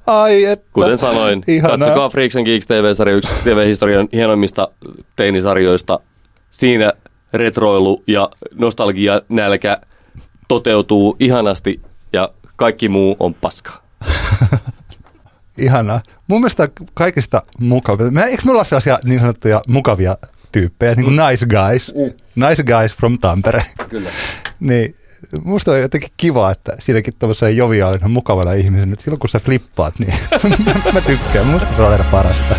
[0.07, 0.66] Ai että.
[0.72, 1.78] Kuten sanoin, Ihanaa.
[1.78, 4.68] katsokaa Freaks and Geeks TV-sarja, yksi TV-historian hienoimmista
[5.16, 6.01] teinisarjoista.
[6.51, 6.93] Siinä
[7.33, 9.78] retroilu ja nostalgia nälkä
[10.49, 11.80] toteutuu ihanasti
[12.12, 13.83] ja kaikki muu on paskaa.
[15.59, 16.00] Ihanaa.
[16.28, 18.11] Mun mielestä kaikista mukavia.
[18.11, 20.16] Me, eikö me olla sellaisia niin sanottuja mukavia
[20.53, 21.22] tyyppejä, niin kuin mm.
[21.28, 21.92] nice guys.
[21.94, 22.46] Mm.
[22.48, 23.62] Nice guys from Tampere.
[23.88, 24.11] Kyllä.
[24.61, 24.96] niin
[25.44, 29.98] musta on jotenkin kiva, että siinäkin tuollaisen joviaalina mukavana ihmisen, että silloin kun sä flippaat,
[29.98, 30.14] niin
[30.94, 31.46] mä tykkään.
[31.46, 32.57] Musta se on aina parasta.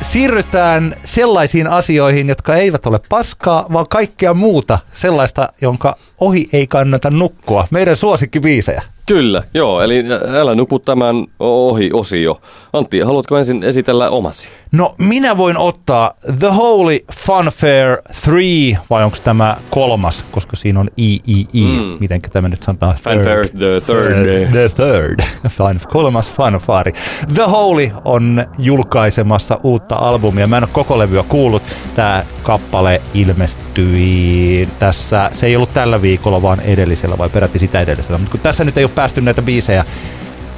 [0.00, 7.10] Siirrytään sellaisiin asioihin, jotka eivät ole paskaa, vaan kaikkea muuta sellaista, jonka ohi ei kannata
[7.10, 7.68] nukkua.
[7.70, 8.82] Meidän suosikkibiisejä.
[9.06, 10.04] Kyllä, joo, eli
[10.40, 12.40] älä nuku tämän ohi osio.
[12.72, 14.48] Antti, haluatko ensin esitellä omasi?
[14.72, 20.90] No minä voin ottaa The Holy Funfair 3, vai onko tämä kolmas, koska siinä on
[20.96, 21.96] III, mm.
[22.00, 22.94] miten tämä nyt sanotaan?
[22.94, 24.50] Fanfare the third.
[24.50, 25.20] The third.
[25.48, 26.92] Fun, kolmas fanfari.
[27.34, 30.46] The Holy on julkaisemassa uutta albumia.
[30.46, 31.62] Mä en ole koko levyä kuullut.
[31.94, 38.18] Tämä kappale ilmestyi tässä, se ei ollut tällä viikolla, vaan edellisellä, vai peräti sitä edellisellä.
[38.18, 39.84] Mutta kun tässä nyt ei ole päästy näitä biisejä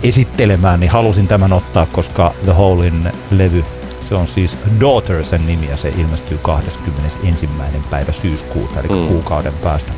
[0.02, 3.64] esittelemään, niin halusin tämän ottaa, koska The Holein levy
[4.00, 7.48] se on siis Daughtersen nimi ja se ilmestyy 21.
[7.90, 9.08] päivä syyskuuta, eli mm.
[9.08, 9.92] kuukauden päästä.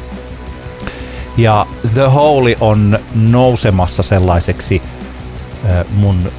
[1.37, 4.83] Ja The Holy on nousemassa sellaiseksi
[5.91, 6.33] mun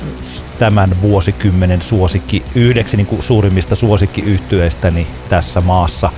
[0.60, 6.10] tämän vuosikymmenen suosikki, yhdeksi niin kuin suurimmista suosikkiyhtyeistäni tässä maassa.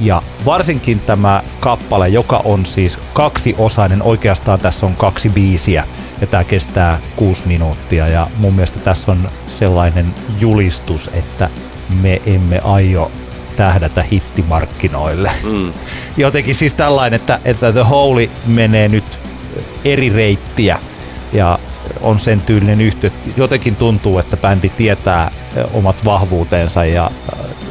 [0.00, 5.84] Ja varsinkin tämä kappale, joka on siis kaksiosainen, oikeastaan tässä on kaksi biisiä
[6.20, 11.50] ja tämä kestää kuusi minuuttia ja mun mielestä tässä on sellainen julistus, että
[12.00, 13.10] me emme aio
[13.56, 15.30] tähdätä hittimarkkinoille.
[15.42, 15.72] Mm.
[16.16, 19.20] Jotenkin siis tällainen, että, että The Holy menee nyt
[19.84, 20.78] eri reittiä
[21.32, 21.58] ja
[22.02, 25.30] on sen tyylinen yhtiö, että jotenkin tuntuu, että bändi tietää
[25.72, 27.10] omat vahvuutensa ja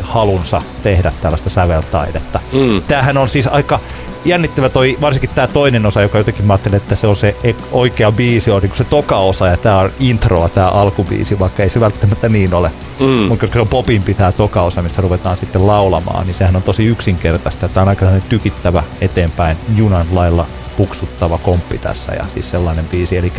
[0.01, 2.39] halunsa tehdä tällaista säveltaidetta.
[2.53, 2.81] Mm.
[2.81, 3.79] Tämähän on siis aika
[4.25, 7.35] jännittävä toi, varsinkin tämä toinen osa, joka jotenkin mä ajattelen, että se on se
[7.71, 11.69] oikea biisi, on niin se toka osa ja tämä on introa, tämä alkubiisi, vaikka ei
[11.69, 12.71] se välttämättä niin ole.
[12.99, 13.05] Mm.
[13.07, 16.63] Mutta koska se on popin pitää toka osa, missä ruvetaan sitten laulamaan, niin sehän on
[16.63, 17.69] tosi yksinkertaista.
[17.69, 20.45] Tämä on aika tykittävä eteenpäin junan lailla
[20.77, 23.17] puksuttava komppi tässä ja siis sellainen biisi.
[23.17, 23.33] Eli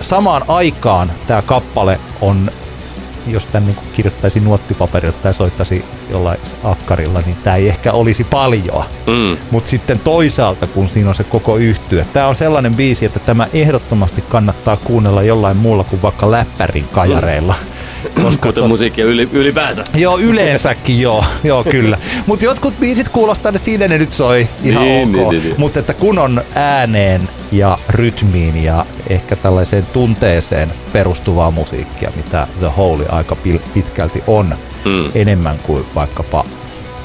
[0.00, 2.50] samaan aikaan tämä kappale on
[3.26, 8.84] jos tämän niin kirjoittaisi nuottipaperilla tai soittaisi jollain akkarilla, niin tämä ei ehkä olisi paljon.
[9.06, 9.36] Mm.
[9.50, 13.48] Mutta sitten toisaalta, kun siinä on se koko yhtyö, tämä on sellainen biisi, että tämä
[13.52, 17.54] ehdottomasti kannattaa kuunnella jollain muulla kuin vaikka läppärin kajareilla.
[17.60, 17.75] Mm
[18.22, 18.68] koska Kuten to...
[18.68, 19.84] musiikkia yli, ylipäänsä.
[19.94, 21.98] Joo, yleensäkin joo, joo kyllä.
[22.26, 25.14] Mutta jotkut biisit kuulostaa, että siinä ne nyt soi ihan niin, ok.
[25.14, 25.54] Niin, niin, niin.
[25.58, 32.70] Mutta että kun on ääneen ja rytmiin ja ehkä tällaiseen tunteeseen perustuvaa musiikkia, mitä The
[32.76, 33.36] Holy aika
[33.74, 35.10] pitkälti on, mm.
[35.14, 36.44] enemmän kuin vaikkapa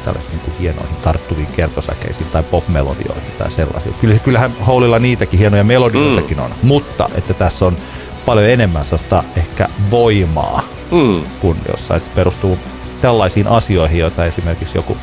[0.06, 3.96] tällaisiin niin hienoihin tarttuviin kertosäkeisiin tai popmelodioihin tai sellaisiin.
[4.02, 6.44] Kyllä, kyllähän Holilla niitäkin hienoja melodioitakin mm.
[6.44, 7.78] on, mutta että tässä on
[8.26, 11.24] paljon enemmän sellaista ehkä voimaa mm.
[11.40, 12.58] kuin jossain, se perustuu
[13.02, 14.98] tällaisiin asioihin, joita esimerkiksi joku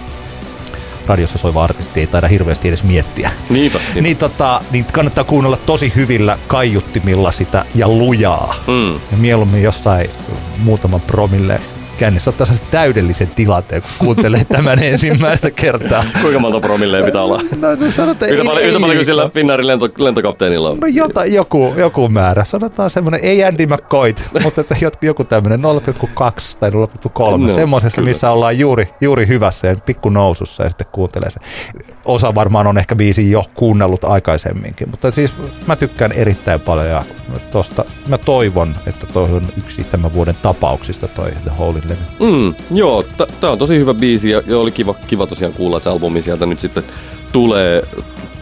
[1.06, 3.30] radiossa soiva artisti ei taida hirveästi edes miettiä.
[3.50, 4.00] Niinpä, niinpä.
[4.00, 8.54] niin, tota, niin kannattaa kuunnella tosi hyvillä kaiuttimilla sitä ja lujaa.
[8.66, 8.94] Mm.
[8.94, 10.10] Ja mieluummin jossain
[10.58, 11.60] muutaman promille
[11.98, 16.04] kännissä ottaa sen täydellisen tilanteen, kun kuuntelee tämän ensimmäistä kertaa.
[16.22, 17.40] Kuinka monta promilleen pitää olla?
[17.60, 20.78] No, no sanotaan, yhtä, ei, paljon, yhtä paljon kuin sillä Finnaarin lento, lentokapteenilla on.
[20.80, 22.44] No jota, joku, joku määrä.
[22.44, 25.64] Sanotaan semmoinen, ei Andy McCoy, mutta että joku tämmöinen 0,2
[26.60, 26.76] tai 0,3.
[27.38, 28.08] No, Semmoisessa, kyllä.
[28.08, 31.40] missä ollaan juuri, juuri hyvässä ja pikku nousussa ja sitten kuuntelee se.
[32.04, 35.34] Osa varmaan on ehkä biisi jo kuunnellut aikaisemminkin, mutta siis
[35.66, 37.04] mä tykkään erittäin paljon ja
[37.50, 42.32] tosta, mä toivon, että toi on yksi tämän vuoden tapauksista toi The Holy levy.
[42.32, 43.04] Mm, joo,
[43.40, 46.22] tämä on tosi hyvä biisi ja, ja oli kiva, kiva tosiaan kuulla, että se albumi
[46.22, 46.82] sieltä nyt sitten
[47.32, 47.82] tulee,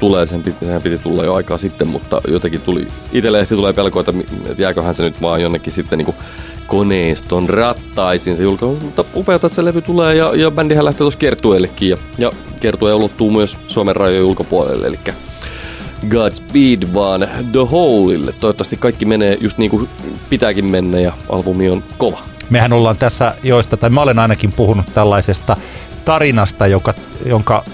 [0.00, 3.72] tulee sen, piti, sen piti tulla jo aikaa sitten, mutta jotenkin tuli, itselle ehti tulee
[3.72, 4.12] pelko, että,
[4.46, 6.16] että jääköhän se nyt vaan jonnekin sitten niin kuin
[6.66, 11.18] koneiston rattaisin se julkaisu, mutta upeata, että se levy tulee ja, ja bändihän lähtee tuossa
[11.18, 14.98] kertueellekin ja, ja kertue ulottuu myös Suomen rajojen ulkopuolelle, eli
[16.10, 18.32] Godspeed vaan The Holeille.
[18.32, 19.88] Toivottavasti kaikki menee just niin kuin
[20.28, 22.18] pitääkin mennä ja albumi on kova.
[22.50, 25.56] Mehän ollaan tässä joista, tai mä olen ainakin puhunut tällaisesta
[26.04, 26.94] tarinasta, joka,
[27.26, 27.64] jonka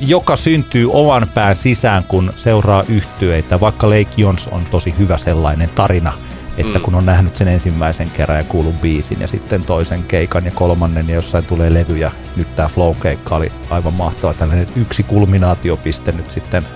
[0.00, 3.60] joka syntyy oman pään sisään, kun seuraa yhtyeitä.
[3.60, 6.12] Vaikka Lake Jons on tosi hyvä sellainen tarina,
[6.56, 6.82] että mm.
[6.82, 11.08] kun on nähnyt sen ensimmäisen kerran ja kuullut biisin ja sitten toisen keikan ja kolmannen
[11.08, 16.30] ja jossain tulee levy ja nyt tämä Flow-keikka oli aivan mahtava tällainen yksi kulminaatiopiste nyt
[16.30, 16.66] sitten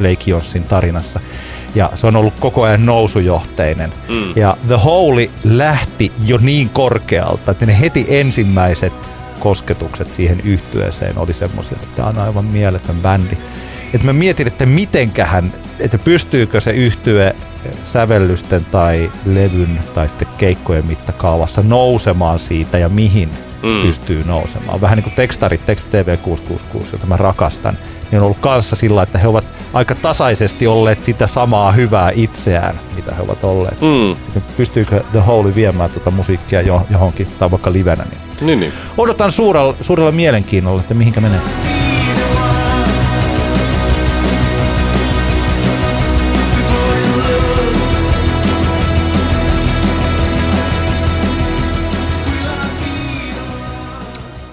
[0.00, 1.20] Lake Jonsin tarinassa.
[1.74, 3.92] Ja se on ollut koko ajan nousujohteinen.
[4.08, 4.32] Mm.
[4.36, 8.92] Ja The Holy lähti jo niin korkealta, että ne heti ensimmäiset
[9.38, 13.38] kosketukset siihen yhtyeeseen oli semmoisia, että tämä on aivan mieletön bändi.
[13.94, 17.36] Että mä mietin, että mitenkähän, että pystyykö se yhtye
[17.84, 23.30] sävellysten tai levyn tai sitten keikkojen mittakaavassa nousemaan siitä ja mihin
[23.62, 23.82] mm.
[23.82, 24.80] pystyy nousemaan.
[24.80, 27.78] Vähän niin kuin tekstarit, Text TV 666, jota mä rakastan,
[28.10, 32.80] niin on ollut kanssa sillä, että he ovat aika tasaisesti olleet sitä samaa hyvää itseään,
[32.96, 33.80] mitä he ovat olleet.
[33.80, 34.40] Mm.
[34.56, 38.72] Pystyykö The Holy viemään tuota musiikkia johonkin, tai vaikka livenä, niin niin, niin.
[38.98, 41.40] Odotan suurella, suurella mielenkiinnolla, että mihinkä menee.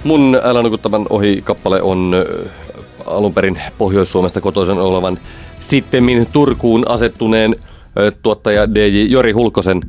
[0.04, 2.16] Mun Älä nukuttavan ohi kappale on
[3.06, 5.20] alun perin Pohjois-Suomesta kotoisen olevan
[5.60, 7.56] sittemmin Turkuun asettuneen
[8.24, 9.82] tuottaja DJ Jori Hulkosen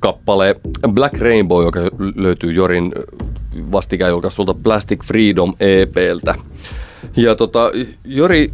[0.00, 0.56] kappale
[0.88, 1.80] Black Rainbow, joka
[2.16, 2.92] löytyy Jorin
[3.72, 6.34] vastikään julkaistulta Plastic Freedom EPltä.
[7.16, 7.70] Ja tota,
[8.04, 8.52] Jori,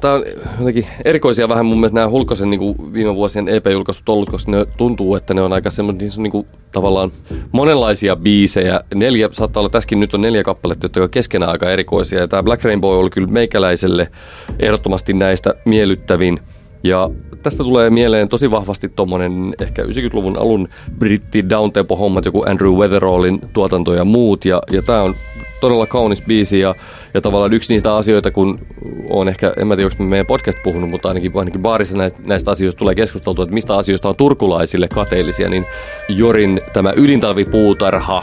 [0.00, 0.24] tämä on
[0.58, 5.16] jotenkin erikoisia vähän mun mielestä nämä Hulkosen niin viime vuosien EP-julkaisut ollut, koska ne tuntuu,
[5.16, 7.12] että ne on aika semmoisia niin kuin, tavallaan
[7.52, 8.80] monenlaisia biisejä.
[8.94, 12.18] Neljä, saattaa olla tässäkin nyt on neljä kappaletta, jotka on keskenään aika erikoisia.
[12.20, 14.10] Ja tämä Black Rainbow oli kyllä meikäläiselle
[14.60, 16.40] ehdottomasti näistä miellyttävin–
[16.84, 17.10] ja
[17.44, 20.68] tästä tulee mieleen tosi vahvasti tuommoinen ehkä 90-luvun alun
[20.98, 24.44] britti downtempo hommat, joku Andrew Weatherallin tuotanto ja muut.
[24.44, 25.14] Ja, ja tämä on
[25.60, 26.74] todella kaunis biisi ja,
[27.14, 28.58] ja tavallaan yksi niistä asioita, kun
[29.10, 32.50] on ehkä, en mä tiedä, onko meidän podcast puhunut, mutta ainakin, ainakin baarissa näistä, näistä
[32.50, 35.66] asioista tulee keskusteltua, että mistä asioista on turkulaisille kateellisia, niin
[36.08, 38.22] Jorin tämä ydintalvipuutarha,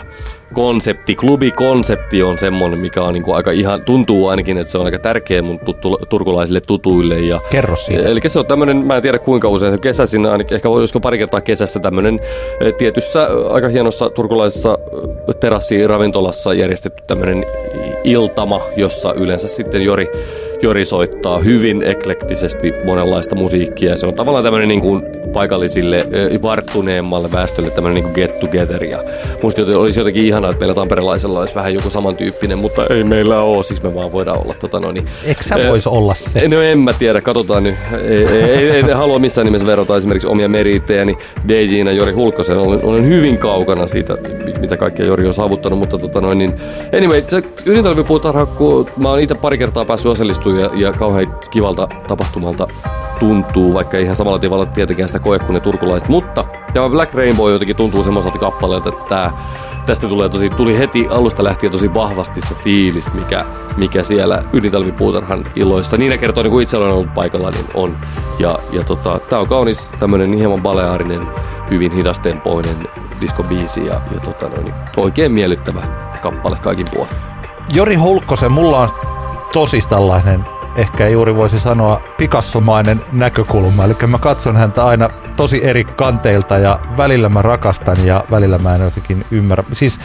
[0.53, 4.85] konsepti, klubikonsepti on semmoinen, mikä on niin kuin aika ihan, tuntuu ainakin, että se on
[4.85, 7.19] aika tärkeä mun tuttu, turkulaisille tutuille.
[7.19, 8.07] Ja, Kerro siitä.
[8.07, 11.41] Eli se on tämmöinen, mä en tiedä kuinka usein, kesäisin, ainakin, ehkä olisiko pari kertaa
[11.41, 12.19] kesässä tämmöinen
[12.61, 14.77] eh, tietyssä eh, aika hienossa turkulaisessa
[15.29, 17.45] eh, terassiravintolassa järjestetty tämmöinen
[18.03, 20.07] iltama, jossa yleensä sitten Jori
[20.61, 23.97] Jori soittaa hyvin eklektisesti monenlaista musiikkia.
[23.97, 25.03] Se on tavallaan tämmöinen niin kuin
[25.33, 26.07] paikallisille
[26.41, 28.83] varttuneemmalle väestölle tämmöinen niin kuin get together.
[28.83, 29.03] Ja
[29.43, 33.63] musta olisi jotenkin ihanaa, että meillä tamperelaisella olisi vähän joku samantyyppinen, mutta ei meillä ole,
[33.63, 34.53] siis me vaan voidaan olla.
[34.53, 36.47] Tota, no, niin, Eikö sä vois olla se?
[36.47, 37.75] No en mä tiedä, katsotaan nyt.
[38.07, 42.57] Ei, ei, ei, ei halua missään nimessä verrata esimerkiksi omia meriittejäni DJinä Jori Hulkkosen.
[42.57, 44.17] Olen, olen hyvin kaukana siitä,
[44.59, 46.53] mitä kaikkea Jori on saavuttanut, mutta tota, noin, niin,
[46.97, 51.39] anyway, se ydintalvipuutarha, kun mä oon itse pari kertaa päässyt osallistumaan tapahtuu ja, ja kauhean
[51.51, 52.67] kivalta tapahtumalta
[53.19, 56.09] tuntuu, vaikka ihan samalla tavalla tietenkään sitä koe kuin ne turkulaiset.
[56.09, 59.31] Mutta ja Black Rainbow jotenkin tuntuu semmoiselta kappaleelta, että tää,
[59.85, 63.45] tästä tulee tosi, tuli heti alusta lähtien tosi vahvasti se fiilis, mikä,
[63.77, 67.97] mikä siellä ydintalvipuutarhan illoissa, niinä kertoina kun itse olen ollut paikalla, niin on.
[68.39, 71.27] Ja, ja tota, tää on kaunis tämmönen hieman baleaarinen,
[71.69, 72.87] hyvin hidastempoinen
[73.21, 75.81] diskobiisi ja, ja tota, niin oikein miellyttävä
[76.21, 77.13] kappale kaikin puolin.
[77.73, 78.89] Jori Hulkkosen, mulla on
[79.51, 80.45] tosi tällainen,
[80.75, 83.85] ehkä juuri voisi sanoa pikassomainen näkökulma.
[83.85, 88.75] Eli mä katson häntä aina tosi eri kanteilta ja välillä mä rakastan ja välillä mä
[88.75, 89.63] en jotenkin ymmärrä.
[89.71, 89.99] Siis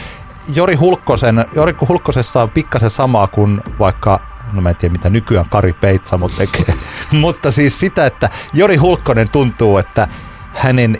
[0.55, 4.19] Jori Hulkkosen, Jori Hulkkosessa on pikkasen samaa kuin vaikka
[4.53, 6.75] no mä en tiedä mitä nykyään Kari Peitsamo tekee,
[7.21, 10.07] mutta siis sitä, että Jori Hulkkonen tuntuu, että
[10.53, 10.97] hänen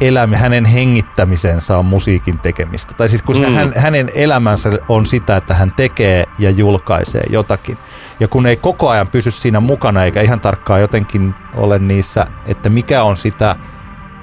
[0.00, 2.94] elämä, hänen hengittämisensä on musiikin tekemistä.
[2.94, 3.54] Tai siis kun mm.
[3.54, 7.78] hän, hänen elämänsä on sitä, että hän tekee ja julkaisee jotakin.
[8.20, 12.68] Ja kun ei koko ajan pysy siinä mukana eikä ihan tarkkaan jotenkin ole niissä, että
[12.68, 13.56] mikä on sitä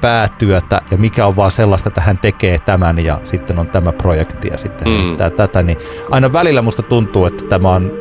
[0.01, 4.47] päätyötä ja mikä on vaan sellaista, että hän tekee tämän ja sitten on tämä projekti
[4.47, 5.17] ja sitten mm.
[5.37, 5.77] tätä, niin
[6.11, 7.91] aina välillä musta tuntuu, että tämä on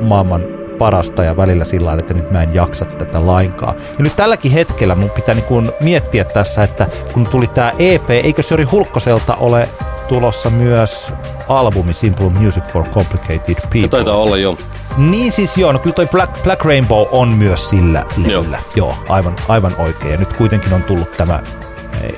[0.00, 0.42] maailman
[0.78, 3.74] parasta ja välillä sillä että nyt mä en jaksa tätä lainkaan.
[3.98, 8.42] Ja nyt tälläkin hetkellä mun pitää niin miettiä tässä, että kun tuli tämä EP, eikö
[8.50, 9.68] Jori Hulkkoselta ole
[10.08, 11.12] tulossa myös
[11.48, 13.80] albumi Simple Music for Complicated People?
[13.80, 14.56] Se taitaa olla jo.
[14.96, 18.58] Niin siis joo, no kyllä toi Black, Black Rainbow on myös sillä levyllä.
[18.76, 18.88] Joo.
[18.88, 20.12] joo, aivan, aivan oikein.
[20.12, 21.42] Ja nyt kuitenkin on tullut tämä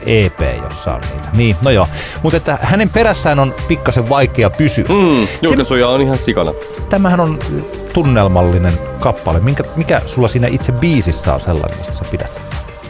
[0.07, 1.29] EP, jossa on niitä.
[1.33, 1.89] Niin, no joo.
[2.23, 4.85] Mutta että hänen perässään on pikkasen vaikea pysyä.
[4.89, 6.53] Mm, julkaisuja on ihan sikana.
[6.91, 7.39] Tämähän on
[7.93, 9.41] tunnelmallinen kappale.
[9.41, 12.41] Minkä, mikä sulla siinä itse biisissä on sellainen, mistä sä pidät?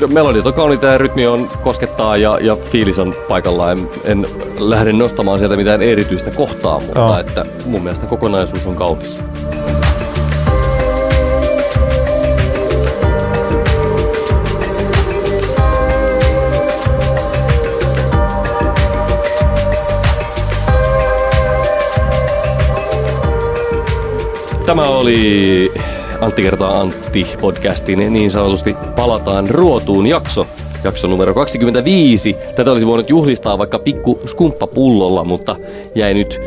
[0.08, 3.78] Melodiat on kauniita ja rytmi on koskettaa ja, ja fiilis on paikallaan.
[3.78, 4.26] En, en
[4.58, 7.18] lähde nostamaan sieltä mitään erityistä kohtaa, mutta oh.
[7.18, 9.18] että mun mielestä kokonaisuus on kaunis.
[24.68, 25.72] Tämä oli
[26.20, 30.46] Antti kertaa Antti podcastiin niin sanotusti palataan ruotuun jakso.
[30.84, 32.36] Jakso numero 25.
[32.56, 35.56] Tätä olisi voinut juhlistaa vaikka pikku skumppapullolla, mutta
[35.94, 36.40] jäi nyt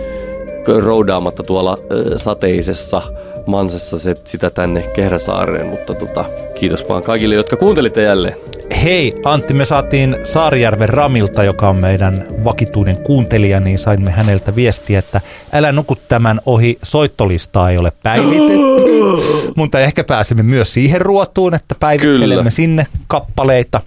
[0.84, 3.02] roudaamatta tuolla ö, sateisessa
[3.46, 6.26] mansessa se, sitä tänne Kehräsaareen, mutta tota,
[6.60, 8.36] kiitos vaan kaikille, jotka kuuntelitte jälleen.
[8.84, 15.00] Hei Antti, me saatiin Saarijärven Ramilta, joka on meidän vakituinen kuuntelija, niin saimme häneltä viestiä,
[15.00, 15.22] että
[15.54, 18.58] älä nuku tämän ohi, soittolistaa ei ole päivitetty.
[19.56, 22.50] Mutta ehkä pääsemme myös siihen ruotuun, että päivittelemme Kyllä.
[22.50, 23.82] sinne kappaleita.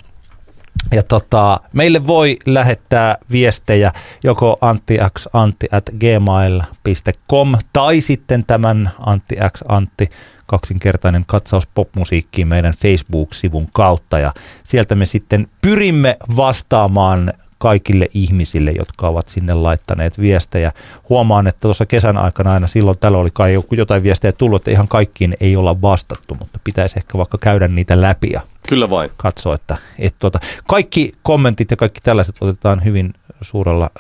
[0.93, 3.93] Ja tota, meille voi lähettää viestejä
[4.25, 10.09] joko anttiantti at gmail.com tai sitten tämän anttiantti
[10.47, 14.19] kaksinkertainen katsaus popmusiikkiin meidän Facebook-sivun kautta.
[14.19, 17.33] Ja sieltä me sitten pyrimme vastaamaan
[17.65, 20.73] kaikille ihmisille, jotka ovat sinne laittaneet viestejä.
[21.09, 24.89] Huomaan, että tuossa kesän aikana aina silloin tällä oli kai jotain viestejä tullut, että ihan
[24.89, 29.11] kaikkiin ei olla vastattu, mutta pitäisi ehkä vaikka käydä niitä läpi ja Kyllä vain.
[29.17, 30.39] katsoa, että, että tuota,
[30.69, 33.91] kaikki kommentit ja kaikki tällaiset otetaan hyvin suurella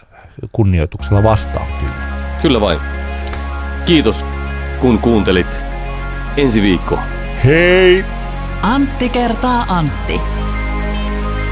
[0.53, 1.67] kunnioituksella vastaan.
[1.81, 1.95] Kyllä,
[2.43, 2.79] kyllä vain.
[3.87, 4.25] Kiitos,
[4.81, 5.61] kun kuuntelit.
[6.37, 6.99] Ensi viikko.
[7.45, 8.05] Hei!
[8.63, 10.21] Antti kertaa Antti.